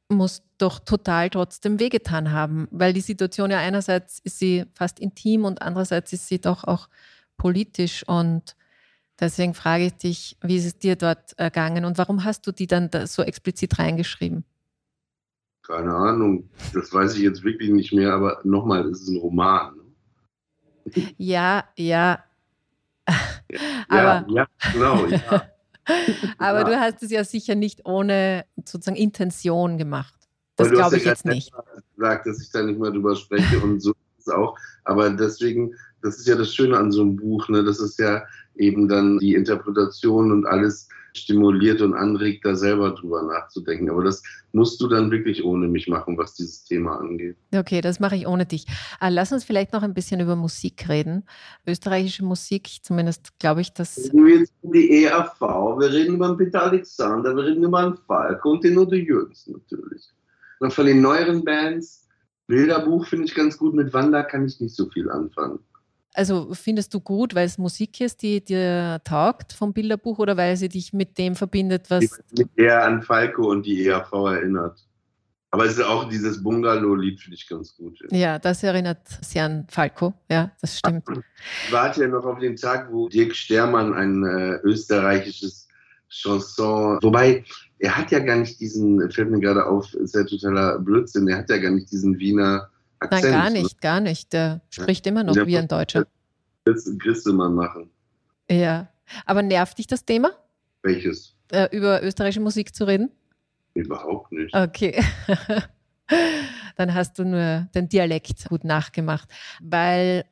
muss 0.10 0.44
doch 0.58 0.80
total 0.80 1.30
trotzdem 1.30 1.80
wehgetan 1.80 2.32
haben, 2.32 2.68
weil 2.72 2.94
die 2.94 3.02
Situation 3.02 3.50
ja 3.50 3.60
einerseits 3.60 4.20
ist 4.20 4.40
sie 4.40 4.66
fast 4.74 5.00
intim 5.00 5.46
und 5.46 5.62
andererseits 5.62 6.14
ist 6.14 6.28
sie 6.28 6.40
doch 6.40 6.64
auch 6.66 6.90
politisch 7.38 8.08
und 8.08 8.56
deswegen 9.20 9.54
frage 9.54 9.86
ich 9.86 9.94
dich, 9.94 10.38
wie 10.42 10.58
ist 10.58 10.66
es 10.66 10.78
dir 10.78 10.96
dort 10.96 11.34
ergangen 11.38 11.86
und 11.86 11.98
warum 11.98 12.24
hast 12.24 12.46
du 12.46 12.52
die 12.52 12.68
dann 12.68 12.90
so 13.06 13.24
explizit 13.24 13.80
reingeschrieben? 13.80 14.44
Keine 15.64 15.94
Ahnung, 15.94 16.50
das 16.74 16.94
weiß 16.94 17.16
ich 17.16 17.22
jetzt 17.22 17.44
wirklich 17.44 17.70
nicht 17.70 17.94
mehr, 17.94 18.14
aber 18.14 18.42
nochmal, 18.44 18.86
es 18.88 19.02
ist 19.02 19.10
ein 19.10 19.18
Roman. 19.18 19.76
Ne? 19.76 21.14
Ja, 21.18 21.64
ja. 21.78 22.24
ja, 23.08 23.16
aber, 23.88 24.26
ja, 24.30 24.48
genau, 24.74 25.06
ja. 25.06 25.51
Aber 26.38 26.60
ja. 26.60 26.64
du 26.66 26.80
hast 26.80 27.04
es 27.04 27.12
ja 27.12 27.24
sicher 27.24 27.56
nicht 27.56 27.86
ohne 27.86 28.46
sozusagen 28.66 28.98
Intention 28.98 29.78
gemacht. 29.78 30.14
Das 30.56 30.70
glaube 30.70 30.98
ich 30.98 31.06
ja 31.06 31.12
jetzt 31.12 31.26
nicht. 31.26 31.52
gesagt, 31.96 32.28
dass 32.28 32.42
ich 32.42 32.52
da 32.52 32.62
nicht 32.62 32.80
mehr 32.80 32.92
drüber 32.92 33.16
spreche 33.16 33.60
und 33.60 33.80
so 33.82 33.92
ist 33.92 34.28
es 34.28 34.30
auch. 34.30 34.58
Aber 34.84 35.10
deswegen, 35.10 35.74
das 36.02 36.18
ist 36.18 36.28
ja 36.28 36.36
das 36.36 36.54
Schöne 36.54 36.78
an 36.78 36.92
so 36.92 37.02
einem 37.02 37.16
Buch, 37.16 37.48
ne? 37.50 37.64
Das 37.64 37.80
ist 37.80 38.00
ja 38.00 38.24
eben 38.56 38.88
dann 38.88 39.18
die 39.20 39.36
Interpretation 39.36 40.32
und 40.32 40.46
alles 40.46 40.88
stimuliert 41.14 41.82
und 41.82 41.94
anregt, 41.94 42.46
da 42.46 42.56
selber 42.56 42.92
drüber 42.92 43.24
nachzudenken. 43.24 43.90
Aber 43.90 44.04
das 44.04 44.24
musst 44.54 44.82
du 44.82 44.88
dann 44.88 45.12
wirklich 45.12 45.44
ohne 45.44 45.68
mich 45.68 45.88
machen, 45.88 46.18
was 46.18 46.36
dieses 46.36 46.64
Thema 46.64 47.00
angeht. 47.00 47.38
Okay, 47.54 47.82
das 47.82 48.00
mache 48.00 48.16
ich 48.16 48.28
ohne 48.28 48.46
dich. 48.46 48.66
Ah, 49.00 49.10
lass 49.10 49.32
uns 49.32 49.44
vielleicht 49.44 49.74
noch 49.74 49.84
ein 49.84 49.94
bisschen 49.94 50.20
über 50.22 50.36
Musik 50.36 50.88
reden. 50.90 51.24
Österreichische 51.68 52.24
Musik, 52.24 52.70
zumindest 52.82 53.38
glaube 53.40 53.62
ich, 53.62 53.74
dass. 53.74 53.98
Reden 53.98 54.26
wir 54.26 54.40
jetzt 54.40 54.54
über 54.64 54.74
die 54.74 55.04
ERV, 55.04 55.42
wir 55.42 55.92
reden 55.92 56.16
über 56.16 56.28
den 56.30 56.38
Peter 56.38 56.64
Alexander, 56.64 57.36
wir 57.36 57.46
reden 57.46 57.64
über 57.64 57.84
den 57.84 57.96
Falk 58.08 58.44
und 58.46 58.64
den 58.64 58.78
Udo 58.78 58.96
Jürgens 58.96 59.48
natürlich. 59.48 60.10
Und 60.60 60.74
von 60.74 60.86
den 60.86 61.02
neueren 61.02 61.44
Bands, 61.44 62.08
Bilderbuch 62.48 63.08
finde 63.08 63.26
ich 63.26 63.34
ganz 63.34 63.58
gut, 63.58 63.74
mit 63.74 63.94
Wanda 63.94 64.24
kann 64.24 64.46
ich 64.46 64.60
nicht 64.60 64.76
so 64.76 64.88
viel 64.90 65.10
anfangen. 65.10 65.60
Also 66.14 66.54
findest 66.54 66.94
du 66.94 67.00
gut, 67.00 67.36
weil 67.36 67.46
es 67.46 67.58
Musik 67.58 68.02
ist, 68.02 68.22
die 68.22 68.44
dir 68.44 69.00
taugt 69.04 69.54
vom 69.54 69.74
Bilderbuch 69.74 70.20
oder 70.20 70.36
weil 70.36 70.58
sie 70.58 70.68
dich 70.68 70.92
mit 70.92 71.18
dem 71.18 71.36
verbindet, 71.36 71.90
was. 71.90 72.22
Mit 72.38 72.50
eher 72.58 72.84
an 72.84 73.02
Falco 73.02 73.50
und 73.50 73.66
die 73.66 73.88
ERV 73.88 74.12
erinnert. 74.12 74.86
Aber 75.54 75.66
es 75.66 75.74
ist 75.74 75.84
auch 75.84 76.08
dieses 76.08 76.42
Bungalow-Lied, 76.42 77.20
finde 77.20 77.36
ich 77.36 77.48
ganz 77.48 77.76
gut. 77.76 78.00
Ja, 78.10 78.40
das 78.40 78.64
erinnert 78.64 79.00
sehr 79.22 79.46
an 79.46 79.68
Falco, 79.70 80.14
ja, 80.30 80.52
das 80.62 80.80
stimmt. 80.80 81.04
Ich 81.66 81.72
warte 81.74 82.02
ja 82.02 82.08
noch 82.08 82.26
auf 82.26 82.40
den 82.40 82.56
Tag, 82.56 82.92
wo 82.92 83.10
Dirk 83.10 83.36
Stermann 83.36 83.94
ein 83.94 84.24
äh, 84.24 84.60
österreichisches 84.64 85.68
Chanson, 86.10 87.00
wobei 87.02 87.44
er 87.80 87.98
hat 87.98 88.12
ja 88.12 88.20
gar 88.20 88.38
nicht 88.38 88.62
diesen, 88.62 89.12
fällt 89.12 89.30
mir 89.30 89.40
gerade 89.42 89.66
auf, 89.66 89.94
ist 89.94 90.16
ja 90.16 90.24
totaler 90.24 90.80
Blödsinn, 90.80 91.28
er 91.28 91.40
hat 91.40 91.50
ja 91.50 91.58
gar 91.58 91.72
nicht 91.72 91.92
diesen 91.92 92.18
Wiener 92.20 92.70
Akzent. 93.02 93.24
Nein, 93.24 93.32
gar 93.32 93.50
ne? 93.50 93.62
nicht, 93.62 93.82
gar 93.82 94.00
nicht. 94.00 94.34
Der 94.34 94.62
spricht 94.70 95.08
immer 95.08 95.24
noch 95.24 95.36
wie 95.36 95.58
ein 95.58 95.68
Deutscher. 95.68 96.06
Das 96.66 96.88
Christemann 97.00 97.56
machen. 97.56 97.90
Ja. 98.50 98.90
Aber 99.26 99.42
nervt 99.42 99.80
dich 99.80 99.88
das 99.88 100.06
Thema? 100.06 100.32
Welches? 100.84 101.36
Äh, 101.52 101.76
über 101.76 102.04
österreichische 102.04 102.42
Musik 102.42 102.76
zu 102.76 102.86
reden? 102.86 103.12
Überhaupt 103.74 104.32
nicht. 104.32 104.56
Okay. 104.56 105.04
Dann 106.78 106.94
hast 106.94 107.18
du 107.18 107.26
nur 107.26 107.68
den 107.74 107.90
Dialekt 107.90 108.48
gut 108.50 108.64
nachgemacht. 108.64 109.28
Weil 109.62 110.26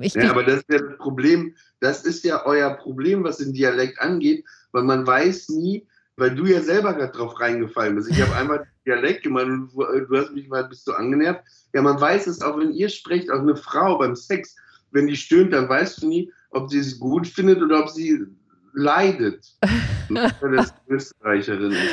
ich. 0.00 0.14
Ja, 0.14 0.30
aber 0.30 0.44
das 0.44 0.58
ist 0.58 0.70
ja 0.70 0.78
das 0.78 0.98
Problem. 0.98 1.56
Das 1.80 2.04
ist 2.04 2.24
ja 2.24 2.46
euer 2.46 2.70
Problem, 2.76 3.24
was 3.24 3.38
den 3.38 3.52
Dialekt 3.52 4.00
angeht, 4.00 4.44
weil 4.70 4.84
man 4.84 5.04
weiß 5.04 5.48
nie, 5.50 5.86
weil 6.22 6.36
du 6.36 6.46
ja 6.46 6.60
selber 6.60 6.94
gerade 6.94 7.10
drauf 7.10 7.40
reingefallen 7.40 7.96
bist. 7.96 8.08
Ich 8.08 8.22
habe 8.22 8.36
einmal 8.36 8.64
Dialekt 8.86 9.24
gemacht 9.24 9.46
und 9.46 9.72
du 9.74 10.16
hast 10.16 10.32
mich 10.32 10.48
mal, 10.48 10.62
bist 10.68 10.86
du 10.86 10.92
angenervt. 10.92 11.42
Ja, 11.74 11.82
man 11.82 12.00
weiß 12.00 12.28
es 12.28 12.40
auch, 12.42 12.56
wenn 12.58 12.72
ihr 12.72 12.88
sprecht, 12.88 13.28
auch 13.28 13.40
eine 13.40 13.56
Frau 13.56 13.98
beim 13.98 14.14
Sex, 14.14 14.54
wenn 14.92 15.08
die 15.08 15.16
stöhnt, 15.16 15.52
dann 15.52 15.68
weißt 15.68 16.00
du 16.00 16.06
nie, 16.06 16.32
ob 16.50 16.70
sie 16.70 16.78
es 16.78 17.00
gut 17.00 17.26
findet 17.26 17.60
oder 17.60 17.80
ob 17.80 17.88
sie 17.88 18.24
leidet. 18.72 19.52
weil 20.08 20.56
das 20.56 20.72
Österreicherin 20.86 21.72
ist. 21.72 21.90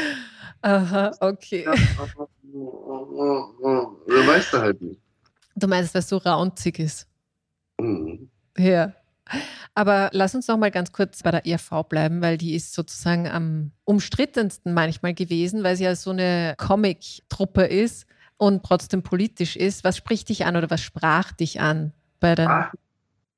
Aha, 0.62 1.12
okay. 1.22 1.66
Da 1.66 1.74
weißt 4.28 4.54
du 4.54 4.58
halt 4.60 4.80
nicht. 4.80 5.02
Du 5.56 5.68
meinst, 5.68 5.96
dass 5.96 6.08
so 6.08 6.18
raunzig 6.18 6.78
ist? 6.78 7.08
Mhm. 7.80 8.30
Ja. 8.56 8.94
Aber 9.76 10.10
lass 10.14 10.36
uns 10.36 10.48
noch 10.48 10.58
mal 10.58 10.72
ganz 10.72 10.92
kurz 10.92 11.24
bei 11.24 11.32
der 11.32 11.46
ERV 11.46 11.84
bleiben, 11.88 12.22
weil 12.22 12.38
die 12.38 12.56
ist 12.56 12.74
sozusagen 12.74 13.28
am 13.28 13.72
umstrittensten 13.86 14.74
manchmal 14.74 15.14
gewesen, 15.14 15.64
weil 15.64 15.76
sie 15.76 15.84
ja 15.86 15.96
so 15.96 16.12
eine 16.12 16.56
Comic-Truppe 16.58 17.64
ist 17.64 18.06
und 18.38 18.64
trotzdem 18.64 19.04
politisch 19.04 19.56
ist. 19.56 19.84
Was 19.84 19.98
spricht 19.98 20.30
dich 20.30 20.46
an 20.46 20.56
oder 20.56 20.70
was 20.70 20.82
sprach 20.82 21.32
dich 21.32 21.60
an 21.60 21.94
bei 22.20 22.36
der? 22.36 22.50
Ach, 22.50 22.74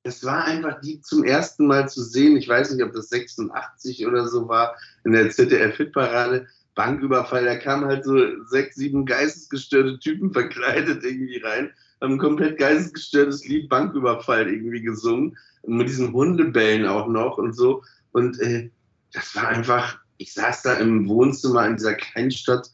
es 0.04 0.23
war 0.23 0.45
einfach 0.45 0.82
die 0.82 1.01
zum 1.01 1.23
ersten 1.23 1.67
Mal 1.67 1.89
zu 1.89 2.04
sehen. 2.04 2.36
Ich 2.38 2.47
weiß 2.47 2.71
nicht, 2.71 2.84
ob 2.84 2.93
das 2.93 3.10
86 3.10 4.08
oder 4.08 4.27
so 4.27 4.47
war 4.47 4.75
in 5.04 5.12
der 5.12 5.30
ZDF-Hitparade. 5.30 6.47
Banküberfall, 6.75 7.45
da 7.45 7.58
kamen 7.58 7.86
halt 7.86 8.06
so 8.06 8.15
sechs, 8.45 8.77
sieben 8.77 9.06
geistesgestörte 9.06 9.99
Typen 9.99 10.32
verkleidet 10.32 11.04
irgendwie 11.04 11.38
rein, 11.38 11.71
ein 12.02 12.18
komplett 12.18 12.58
geistesgestörtes 12.58 13.46
Lied 13.48 13.70
Banküberfall 13.70 14.50
irgendwie 14.50 14.82
gesungen 14.82 15.38
und 15.62 15.78
mit 15.78 15.88
diesen 15.88 16.12
Hundebällen 16.12 16.86
auch 16.86 17.08
noch 17.08 17.38
und 17.38 17.54
so. 17.54 17.84
Und 18.12 18.40
äh, 18.40 18.70
das 19.14 19.36
war 19.36 19.48
einfach, 19.48 20.00
ich 20.18 20.34
saß 20.34 20.64
da 20.64 20.74
im 20.76 21.08
Wohnzimmer 21.08 21.66
in 21.68 21.78
dieser 21.78 21.94
Kleinstadt 21.94 22.70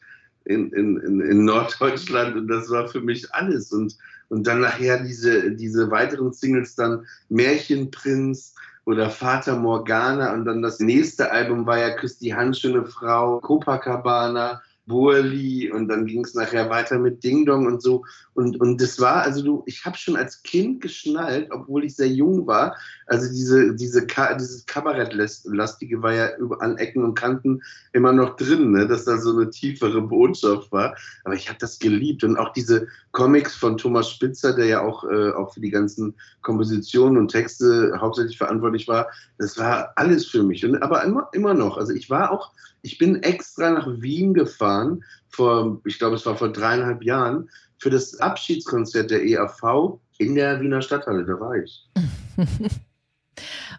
in, 0.46 0.72
in, 0.72 1.20
in 1.22 1.46
Norddeutschland 1.46 2.36
und 2.36 2.48
das 2.48 2.70
war 2.70 2.88
für 2.88 3.02
mich 3.02 3.34
alles. 3.34 3.72
Und, 3.72 3.98
und 4.30 4.48
dann 4.48 4.62
nachher 4.62 5.04
diese, 5.04 5.52
diese 5.52 5.92
weiteren 5.92 6.32
Singles 6.32 6.76
dann 6.76 7.06
Märchenprinz 7.30 8.54
oder 8.86 9.10
Vater 9.10 9.58
Morgana 9.58 10.34
und 10.34 10.46
dann 10.46 10.62
das 10.62 10.80
nächste 10.80 11.30
Album 11.30 11.66
war 11.66 11.80
ja 11.80 11.90
Küss 11.96 12.18
die 12.18 12.34
Handschöne 12.34 12.86
Frau, 12.86 13.42
Copacabana 13.42 14.62
Burli 14.88 15.69
und 15.71 15.89
dann 15.89 16.06
ging 16.06 16.23
es 16.23 16.34
nachher 16.34 16.69
weiter 16.69 16.97
mit 16.97 17.23
Ding 17.23 17.45
Dong 17.45 17.67
und 17.67 17.82
so. 17.82 18.06
Und, 18.34 18.60
und 18.60 18.82
das 18.82 19.00
war, 19.00 19.23
also 19.23 19.43
du, 19.43 19.63
ich 19.65 19.86
habe 19.86 19.97
schon 19.97 20.15
als 20.15 20.41
Kind 20.43 20.82
geschnallt, 20.82 21.50
obwohl 21.52 21.84
ich 21.84 21.95
sehr 21.95 22.08
jung 22.08 22.47
war. 22.47 22.76
Also 23.06 23.28
diese, 23.30 23.76
diese, 23.76 24.06
dieses 24.06 24.65
Kabarettlastige 24.65 26.02
war 26.02 26.13
ja 26.13 26.30
an 26.60 26.78
Ecken 26.78 27.04
und 27.04 27.15
Kanten 27.15 27.62
immer 27.93 28.13
noch 28.13 28.36
drin, 28.38 28.71
ne? 28.71 28.88
dass 28.88 29.06
da 29.06 29.17
so 29.17 29.32
eine 29.32 29.50
tiefere 29.50 30.02
Botschaft 30.02 30.71
war. 30.71 30.95
Aber 31.23 31.36
ich 31.36 31.50
habe 31.50 31.60
das 31.60 31.80
geliebt. 31.80 32.23
Und 32.23 32.38
auch 32.38 32.54
diese 32.54 32.88
Comics 33.12 33.56
von 33.56 33.78
Thomas 33.78 34.10
Spitzer, 34.10 34.56
der 34.56 34.65
ja 34.65 34.82
auch, 34.82 35.04
äh, 35.04 35.32
auch 35.32 35.54
für 35.54 35.62
die 35.62 35.71
ganzen 35.71 36.13
Kompositionen 36.41 37.17
und 37.17 37.30
Texte 37.30 37.97
hauptsächlich 38.00 38.38
verantwortlich 38.38 38.88
war, 38.88 39.08
das 39.38 39.58
war 39.58 39.91
alles 39.95 40.26
für 40.28 40.43
mich. 40.43 40.63
Und, 40.65 40.82
aber 40.82 41.04
immer, 41.04 41.30
immer 41.34 41.54
noch. 41.54 41.78
Also 41.78 41.93
ich 41.93 42.10
war 42.10 42.32
auch 42.32 42.52
ich 42.88 42.97
bin 42.97 43.21
extra 43.21 43.71
nach 43.71 43.86
Wien 44.00 44.34
gefahren, 44.34 45.04
vor, 45.28 45.82
ich 45.86 46.00
glaube, 46.00 46.15
es 46.15 46.26
war 46.26 46.38
vor 46.38 46.54
dreieinhalb 46.54 47.04
Jahren, 47.04 47.50
für 47.80 47.89
das 47.89 48.17
Abschiedskonzert 48.21 49.12
der 49.12 49.26
EAV 49.26 50.00
in 50.19 50.36
der 50.36 50.62
Wiener 50.62 50.82
Stadthalle. 50.82 51.26
Da 51.26 51.34
war 51.38 51.56
ich. 51.56 51.89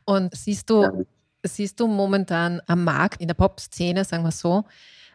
Und 0.04 0.34
siehst 0.34 0.68
du, 0.68 0.82
ja. 0.82 0.92
siehst 1.42 1.80
du 1.80 1.86
momentan 1.86 2.60
am 2.66 2.84
Markt, 2.84 3.22
in 3.22 3.28
der 3.28 3.34
Pop-Szene, 3.34 4.04
sagen 4.04 4.24
wir 4.24 4.30
so, 4.30 4.64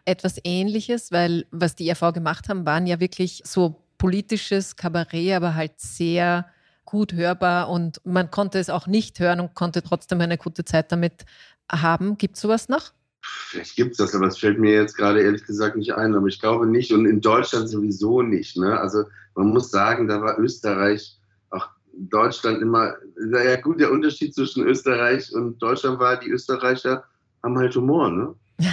etwas 0.04 0.40
Ähnliches? 0.42 1.12
Weil 1.12 1.46
was 1.52 1.76
die 1.76 1.88
ERV 1.88 2.12
gemacht 2.12 2.48
haben, 2.48 2.66
waren 2.66 2.88
ja 2.88 2.98
wirklich 2.98 3.42
so 3.46 3.80
politisches 3.96 4.74
Kabarett, 4.74 5.34
aber 5.34 5.54
halt 5.54 5.74
sehr 5.76 6.46
gut 6.84 7.12
hörbar 7.12 7.70
und 7.70 8.00
man 8.04 8.32
konnte 8.32 8.58
es 8.58 8.70
auch 8.70 8.88
nicht 8.88 9.20
hören 9.20 9.38
und 9.38 9.54
konnte 9.54 9.82
trotzdem 9.82 10.20
eine 10.20 10.36
gute 10.36 10.64
Zeit 10.64 10.90
damit 10.90 11.24
haben. 11.70 12.18
Gibt 12.18 12.34
es 12.34 12.42
sowas 12.42 12.68
noch? 12.68 12.92
Vielleicht 13.24 13.76
gibt 13.76 13.92
es 13.92 13.96
das, 13.98 14.14
aber 14.14 14.26
es 14.26 14.38
fällt 14.38 14.58
mir 14.58 14.72
jetzt 14.72 14.96
gerade 14.96 15.22
ehrlich 15.22 15.44
gesagt 15.44 15.76
nicht 15.76 15.94
ein. 15.94 16.14
Aber 16.14 16.26
ich 16.26 16.40
glaube 16.40 16.66
nicht 16.66 16.92
und 16.92 17.06
in 17.06 17.20
Deutschland 17.20 17.68
sowieso 17.68 18.22
nicht. 18.22 18.56
Ne? 18.56 18.78
Also 18.78 19.04
man 19.34 19.48
muss 19.48 19.70
sagen, 19.70 20.08
da 20.08 20.20
war 20.20 20.38
Österreich, 20.38 21.18
auch 21.50 21.68
Deutschland 21.92 22.60
immer, 22.60 22.94
ja 23.32 23.56
gut, 23.60 23.80
der 23.80 23.92
Unterschied 23.92 24.34
zwischen 24.34 24.66
Österreich 24.66 25.32
und 25.32 25.58
Deutschland 25.60 25.98
war, 25.98 26.18
die 26.18 26.30
Österreicher 26.30 27.04
haben 27.42 27.58
halt 27.58 27.74
Humor. 27.76 28.10
Ne? 28.10 28.34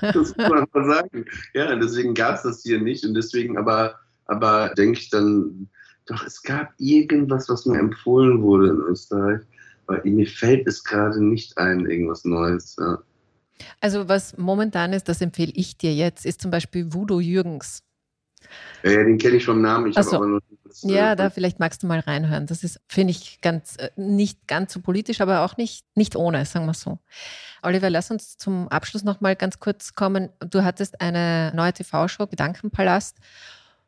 das 0.00 0.36
muss 0.36 0.48
man 0.48 0.66
mal 0.72 0.86
sagen. 0.86 1.24
Ja, 1.54 1.74
deswegen 1.74 2.14
gab 2.14 2.36
es 2.36 2.42
das 2.42 2.62
hier 2.62 2.80
nicht 2.80 3.04
und 3.04 3.14
deswegen 3.14 3.56
aber, 3.56 3.94
aber 4.26 4.72
denke 4.76 4.98
ich 4.98 5.10
dann, 5.10 5.68
doch, 6.06 6.24
es 6.24 6.42
gab 6.42 6.72
irgendwas, 6.78 7.48
was 7.48 7.66
mir 7.66 7.78
empfohlen 7.78 8.42
wurde 8.42 8.68
in 8.68 8.80
Österreich. 8.80 9.40
Aber 9.86 10.00
mir 10.04 10.26
fällt 10.26 10.66
es 10.66 10.84
gerade 10.84 11.22
nicht 11.22 11.56
ein, 11.58 11.86
irgendwas 11.86 12.24
Neues. 12.24 12.76
Ja. 12.78 12.98
Also 13.80 14.08
was 14.08 14.36
momentan 14.36 14.92
ist, 14.92 15.08
das 15.08 15.20
empfehle 15.20 15.52
ich 15.54 15.78
dir 15.78 15.94
jetzt, 15.94 16.26
ist 16.26 16.40
zum 16.40 16.50
Beispiel 16.50 16.92
Voodoo 16.92 17.20
Jürgens. 17.20 17.82
Ja, 18.82 18.92
ja 18.92 19.04
den 19.04 19.18
kenne 19.18 19.36
ich 19.36 19.44
vom 19.44 19.60
Namen. 19.60 19.90
Ich 19.90 19.96
so. 19.96 20.24
nur 20.24 20.40
das, 20.64 20.84
äh, 20.84 20.92
ja, 20.92 21.14
da 21.14 21.30
vielleicht 21.30 21.58
magst 21.58 21.82
du 21.82 21.86
mal 21.86 22.00
reinhören. 22.00 22.46
Das 22.46 22.62
ist, 22.62 22.80
finde 22.88 23.12
ich, 23.12 23.40
ganz 23.40 23.76
äh, 23.76 23.90
nicht 23.96 24.46
ganz 24.46 24.72
so 24.72 24.80
politisch, 24.80 25.20
aber 25.20 25.42
auch 25.42 25.56
nicht, 25.56 25.84
nicht 25.94 26.16
ohne, 26.16 26.44
sagen 26.44 26.66
wir 26.66 26.74
so. 26.74 26.98
Oliver, 27.62 27.90
lass 27.90 28.10
uns 28.10 28.36
zum 28.36 28.68
Abschluss 28.68 29.02
noch 29.02 29.20
mal 29.20 29.36
ganz 29.36 29.58
kurz 29.58 29.94
kommen. 29.94 30.30
Du 30.40 30.64
hattest 30.64 31.00
eine 31.00 31.52
neue 31.54 31.72
TV-Show, 31.72 32.26
Gedankenpalast. 32.26 33.16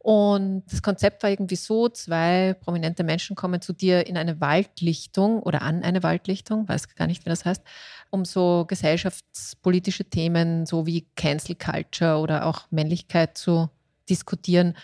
Und 0.08 0.62
das 0.70 0.80
Konzept 0.80 1.22
war 1.22 1.28
irgendwie 1.28 1.56
so, 1.56 1.90
zwei 1.90 2.56
prominente 2.62 3.04
Menschen 3.04 3.36
kommen 3.36 3.60
zu 3.60 3.74
dir 3.74 4.06
in 4.06 4.16
eine 4.16 4.40
Waldlichtung 4.40 5.42
oder 5.42 5.60
an 5.60 5.82
eine 5.82 6.02
Waldlichtung, 6.02 6.66
weiß 6.66 6.94
gar 6.94 7.06
nicht, 7.06 7.26
wie 7.26 7.28
das 7.28 7.44
heißt, 7.44 7.62
um 8.08 8.24
so 8.24 8.64
gesellschaftspolitische 8.66 10.06
Themen, 10.06 10.64
so 10.64 10.86
wie 10.86 11.06
Cancel 11.14 11.56
Culture 11.56 12.20
oder 12.20 12.46
auch 12.46 12.62
Männlichkeit 12.70 13.36
zu 13.36 13.68
diskutieren. 14.08 14.78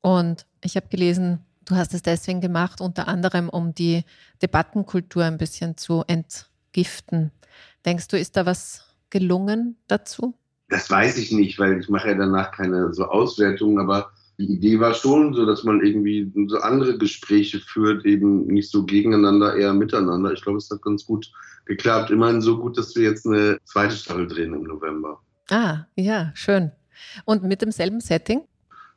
Und 0.00 0.46
ich 0.62 0.76
habe 0.76 0.86
gelesen, 0.86 1.40
du 1.64 1.74
hast 1.74 1.92
es 1.92 2.02
deswegen 2.02 2.40
gemacht, 2.40 2.80
unter 2.80 3.08
anderem, 3.08 3.48
um 3.48 3.74
die 3.74 4.04
Debattenkultur 4.42 5.24
ein 5.24 5.38
bisschen 5.38 5.76
zu 5.76 6.04
entgiften. 6.06 7.32
Denkst 7.84 8.06
du, 8.06 8.16
ist 8.16 8.36
da 8.36 8.46
was 8.46 8.84
gelungen 9.10 9.76
dazu? 9.88 10.34
Das 10.68 10.88
weiß 10.88 11.18
ich 11.18 11.32
nicht, 11.32 11.58
weil 11.58 11.80
ich 11.80 11.88
mache 11.88 12.10
ja 12.10 12.14
danach 12.14 12.52
keine 12.52 12.94
so 12.94 13.06
Auswertungen, 13.06 13.80
aber 13.80 14.12
die 14.38 14.52
Idee 14.52 14.78
war 14.78 14.94
schon 14.94 15.34
so, 15.34 15.44
dass 15.44 15.64
man 15.64 15.84
irgendwie 15.84 16.30
so 16.46 16.58
andere 16.58 16.96
Gespräche 16.96 17.58
führt, 17.58 18.06
eben 18.06 18.46
nicht 18.46 18.70
so 18.70 18.84
gegeneinander, 18.84 19.56
eher 19.56 19.74
miteinander. 19.74 20.32
Ich 20.32 20.42
glaube, 20.42 20.58
es 20.58 20.70
hat 20.70 20.80
ganz 20.82 21.04
gut 21.04 21.30
geklappt. 21.66 22.10
Immerhin 22.10 22.40
so 22.40 22.58
gut, 22.58 22.78
dass 22.78 22.94
wir 22.94 23.02
jetzt 23.02 23.26
eine 23.26 23.58
zweite 23.64 23.96
Staffel 23.96 24.28
drehen 24.28 24.54
im 24.54 24.62
November. 24.62 25.20
Ah, 25.50 25.86
ja, 25.96 26.30
schön. 26.34 26.70
Und 27.24 27.42
mit 27.42 27.62
demselben 27.62 28.00
Setting? 28.00 28.42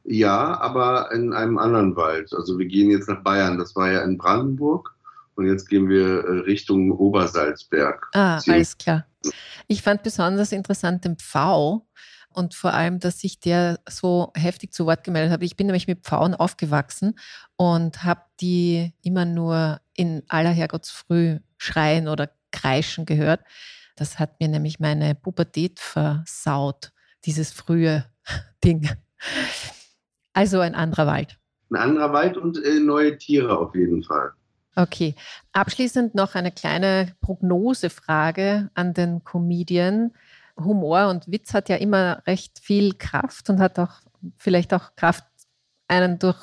Ja, 0.03 0.59
aber 0.59 1.11
in 1.11 1.33
einem 1.33 1.57
anderen 1.57 1.95
Wald. 1.95 2.33
Also 2.33 2.59
wir 2.59 2.67
gehen 2.67 2.91
jetzt 2.91 3.09
nach 3.09 3.23
Bayern. 3.23 3.57
Das 3.57 3.75
war 3.75 3.91
ja 3.91 4.01
in 4.01 4.17
Brandenburg. 4.17 4.93
Und 5.35 5.47
jetzt 5.47 5.69
gehen 5.69 5.89
wir 5.89 6.23
äh, 6.23 6.39
Richtung 6.41 6.91
Obersalzberg. 6.91 8.09
Ah, 8.13 8.39
alles 8.47 8.77
klar. 8.77 9.07
Ich 9.67 9.81
fand 9.81 10.03
besonders 10.03 10.51
interessant 10.51 11.05
den 11.05 11.17
Pfau 11.17 11.87
und 12.33 12.55
vor 12.55 12.73
allem, 12.73 12.99
dass 12.99 13.19
sich 13.19 13.39
der 13.39 13.79
so 13.89 14.31
heftig 14.35 14.73
zu 14.73 14.85
Wort 14.85 15.03
gemeldet 15.03 15.31
hat. 15.31 15.43
Ich 15.43 15.55
bin 15.55 15.67
nämlich 15.67 15.87
mit 15.87 16.03
Pfauen 16.03 16.33
aufgewachsen 16.33 17.17
und 17.57 18.03
habe 18.03 18.21
die 18.39 18.93
immer 19.01 19.25
nur 19.25 19.79
in 19.93 20.23
aller 20.27 20.51
Herrgottsfrüh 20.51 21.39
schreien 21.57 22.07
oder 22.07 22.29
kreischen 22.51 23.05
gehört. 23.05 23.41
Das 23.95 24.19
hat 24.19 24.39
mir 24.39 24.47
nämlich 24.47 24.79
meine 24.79 25.15
Pubertät 25.15 25.79
versaut, 25.79 26.91
dieses 27.25 27.51
frühe 27.51 28.05
Ding. 28.63 28.89
Also 30.33 30.59
ein 30.59 30.75
anderer 30.75 31.07
Wald. 31.07 31.37
Ein 31.69 31.77
anderer 31.77 32.13
Wald 32.13 32.37
und 32.37 32.61
äh, 32.63 32.79
neue 32.79 33.17
Tiere 33.17 33.57
auf 33.57 33.75
jeden 33.75 34.03
Fall. 34.03 34.31
Okay. 34.75 35.15
Abschließend 35.51 36.15
noch 36.15 36.35
eine 36.35 36.51
kleine 36.51 37.13
Prognosefrage 37.21 38.69
an 38.73 38.93
den 38.93 39.23
Comedian. 39.23 40.11
Humor 40.63 41.09
und 41.09 41.31
Witz 41.31 41.53
hat 41.53 41.69
ja 41.69 41.75
immer 41.75 42.21
recht 42.27 42.59
viel 42.59 42.93
Kraft 42.93 43.49
und 43.49 43.59
hat 43.59 43.79
auch 43.79 44.01
vielleicht 44.37 44.73
auch 44.73 44.95
Kraft, 44.95 45.25
einen 45.87 46.19
durch 46.19 46.37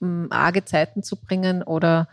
hm, 0.00 0.28
arge 0.30 0.64
Zeiten 0.64 1.02
zu 1.02 1.16
bringen 1.16 1.62
oder 1.62 2.08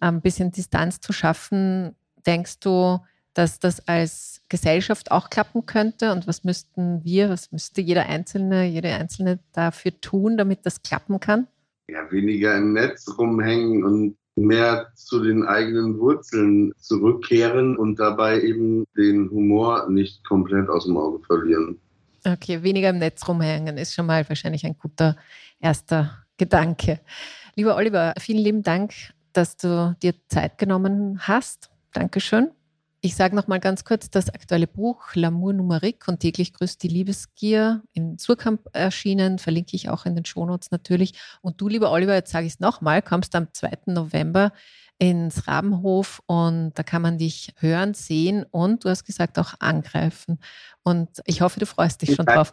ein 0.00 0.20
bisschen 0.20 0.50
Distanz 0.50 1.00
zu 1.00 1.12
schaffen. 1.12 1.94
Denkst 2.26 2.60
du, 2.60 2.98
dass 3.34 3.60
das 3.60 3.86
als 3.88 4.42
Gesellschaft 4.48 5.10
auch 5.10 5.30
klappen 5.30 5.66
könnte? 5.66 6.12
Und 6.12 6.26
was 6.26 6.44
müssten 6.44 7.04
wir, 7.04 7.30
was 7.30 7.52
müsste 7.52 7.80
jeder 7.80 8.06
Einzelne, 8.06 8.64
jede 8.64 8.92
Einzelne 8.92 9.38
dafür 9.52 9.98
tun, 10.00 10.36
damit 10.36 10.66
das 10.66 10.82
klappen 10.82 11.20
kann? 11.20 11.46
Ja, 11.88 12.10
weniger 12.10 12.56
im 12.56 12.72
Netz 12.72 13.06
rumhängen 13.18 13.84
und 13.84 14.16
mehr 14.36 14.88
zu 14.94 15.22
den 15.22 15.44
eigenen 15.44 15.98
Wurzeln 15.98 16.72
zurückkehren 16.78 17.76
und 17.76 17.98
dabei 17.98 18.40
eben 18.40 18.84
den 18.96 19.30
Humor 19.30 19.88
nicht 19.90 20.24
komplett 20.24 20.68
aus 20.68 20.86
dem 20.86 20.96
Auge 20.96 21.22
verlieren. 21.24 21.78
Okay, 22.24 22.62
weniger 22.62 22.90
im 22.90 22.98
Netz 22.98 23.26
rumhängen 23.26 23.76
ist 23.76 23.94
schon 23.94 24.06
mal 24.06 24.26
wahrscheinlich 24.28 24.64
ein 24.64 24.76
guter 24.78 25.16
erster 25.60 26.24
Gedanke. 26.36 27.00
Lieber 27.56 27.76
Oliver, 27.76 28.14
vielen 28.18 28.38
lieben 28.38 28.62
Dank, 28.62 28.94
dass 29.32 29.56
du 29.56 29.96
dir 30.02 30.14
Zeit 30.28 30.56
genommen 30.56 31.18
hast. 31.20 31.70
Dankeschön. 31.92 32.50
Ich 33.04 33.16
sage 33.16 33.34
noch 33.34 33.48
mal 33.48 33.58
ganz 33.58 33.84
kurz, 33.84 34.10
das 34.10 34.30
aktuelle 34.30 34.68
Buch 34.68 35.14
L'amour 35.14 35.52
numérique 35.52 36.06
und 36.06 36.20
täglich 36.20 36.54
grüßt 36.54 36.80
die 36.80 36.88
Liebesgier 36.88 37.82
in 37.94 38.16
Surkamp 38.16 38.68
erschienen, 38.74 39.40
verlinke 39.40 39.74
ich 39.74 39.88
auch 39.88 40.06
in 40.06 40.14
den 40.14 40.24
Shownotes 40.24 40.70
natürlich. 40.70 41.14
Und 41.40 41.60
du, 41.60 41.66
lieber 41.66 41.90
Oliver, 41.90 42.14
jetzt 42.14 42.30
sage 42.30 42.46
ich 42.46 42.52
es 42.52 42.60
nochmal, 42.60 43.02
kommst 43.02 43.34
am 43.34 43.52
2. 43.52 43.70
November 43.86 44.52
ins 45.00 45.48
Rabenhof 45.48 46.22
und 46.26 46.74
da 46.74 46.84
kann 46.84 47.02
man 47.02 47.18
dich 47.18 47.52
hören, 47.58 47.92
sehen 47.92 48.46
und 48.48 48.84
du 48.84 48.88
hast 48.88 49.02
gesagt 49.04 49.36
auch 49.40 49.54
angreifen. 49.58 50.38
Und 50.84 51.08
ich 51.24 51.40
hoffe, 51.40 51.58
du 51.58 51.66
freust 51.66 52.02
dich 52.02 52.10
ich 52.10 52.14
schon 52.14 52.26
drauf. 52.26 52.52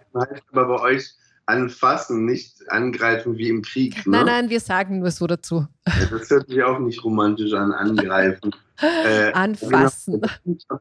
Aber 0.52 0.66
bei 0.66 0.82
euch 0.82 1.14
anfassen, 1.50 2.26
nicht 2.26 2.72
angreifen 2.72 3.38
wie 3.38 3.50
im 3.50 3.64
Krieg. 3.64 4.06
Ne? 4.06 4.18
Nein, 4.18 4.26
nein, 4.26 4.50
wir 4.50 4.60
sagen 4.60 5.00
nur 5.00 5.12
so 5.12 5.26
dazu. 5.28 5.68
Das 5.84 6.30
hört 6.30 6.48
sich 6.48 6.62
auch 6.64 6.80
nicht 6.80 7.04
romantisch 7.04 7.54
an, 7.54 7.72
angreifen. 7.72 8.52
äh, 8.82 9.32
anfassen. 9.34 10.22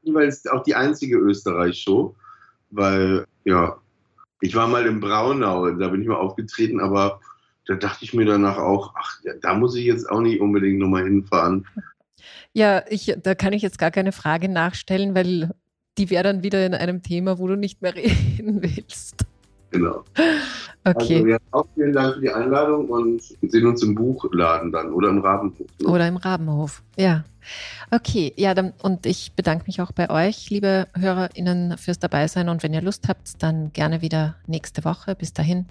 Jeweils 0.03 0.47
auch 0.47 0.63
die 0.63 0.75
einzige 0.75 1.17
Österreich-Show, 1.17 2.15
weil, 2.71 3.25
ja, 3.45 3.79
ich 4.41 4.55
war 4.55 4.69
mal 4.69 4.87
in 4.87 5.01
Braunau, 5.01 5.71
da 5.71 5.89
bin 5.89 6.03
ich 6.03 6.09
mal 6.09 6.17
aufgetreten, 6.17 6.81
aber 6.81 7.21
da 7.67 7.75
dachte 7.75 8.05
ich 8.05 8.15
mir 8.15 8.25
danach 8.25 8.59
auch, 8.59 8.95
ach, 8.97 9.21
da 9.41 9.55
muss 9.55 9.75
ich 9.75 9.85
jetzt 9.85 10.09
auch 10.09 10.21
nicht 10.21 10.41
unbedingt 10.41 10.79
nochmal 10.79 11.05
hinfahren. 11.05 11.67
Ja, 12.53 12.85
ich, 12.89 13.15
da 13.23 13.35
kann 13.35 13.53
ich 13.53 13.63
jetzt 13.63 13.79
gar 13.79 13.91
keine 13.91 14.13
Frage 14.13 14.49
nachstellen, 14.49 15.15
weil 15.15 15.51
die 15.97 16.11
wäre 16.11 16.25
dann 16.25 16.43
wieder 16.43 16.65
in 16.65 16.75
einem 16.75 17.03
Thema, 17.03 17.39
wo 17.39 17.49
du 17.49 17.57
nicht 17.57 17.83
mehr 17.83 17.95
reden 17.97 18.63
willst. 18.63 19.28
Genau. 19.71 20.05
Okay. 20.85 21.17
Also, 21.17 21.27
ja, 21.27 21.37
auch 21.51 21.67
vielen 21.75 21.93
Dank 21.93 22.15
für 22.15 22.21
die 22.21 22.31
Einladung 22.31 22.89
und 22.89 23.21
sehen 23.21 23.67
uns 23.67 23.83
im 23.83 23.95
Buchladen 23.95 24.73
dann 24.73 24.93
oder 24.93 25.11
im 25.11 25.19
Rabenhof. 25.19 25.67
Ne? 25.81 25.89
Oder 25.89 26.09
im 26.09 26.17
Rabenhof, 26.17 26.83
ja. 26.97 27.25
Okay, 27.91 28.33
ja, 28.37 28.55
dann, 28.55 28.73
und 28.83 29.07
ich 29.07 29.33
bedanke 29.35 29.65
mich 29.67 29.81
auch 29.81 29.93
bei 29.93 30.11
euch, 30.11 30.51
liebe 30.51 30.87
HörerInnen, 30.95 31.77
fürs 31.79 31.99
Dabeisein. 31.99 32.49
Und 32.49 32.63
wenn 32.63 32.75
ihr 32.75 32.83
Lust 32.83 33.09
habt, 33.09 33.43
dann 33.43 33.73
gerne 33.73 34.03
wieder 34.03 34.37
nächste 34.47 34.85
Woche. 34.85 35.15
Bis 35.15 35.33
dahin 35.33 35.67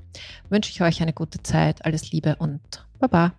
wünsche 0.49 0.71
ich 0.71 0.81
euch 0.81 1.01
eine 1.01 1.13
gute 1.13 1.41
Zeit, 1.43 1.85
alles 1.85 2.11
Liebe 2.11 2.35
und 2.39 2.61
Baba. 2.99 3.33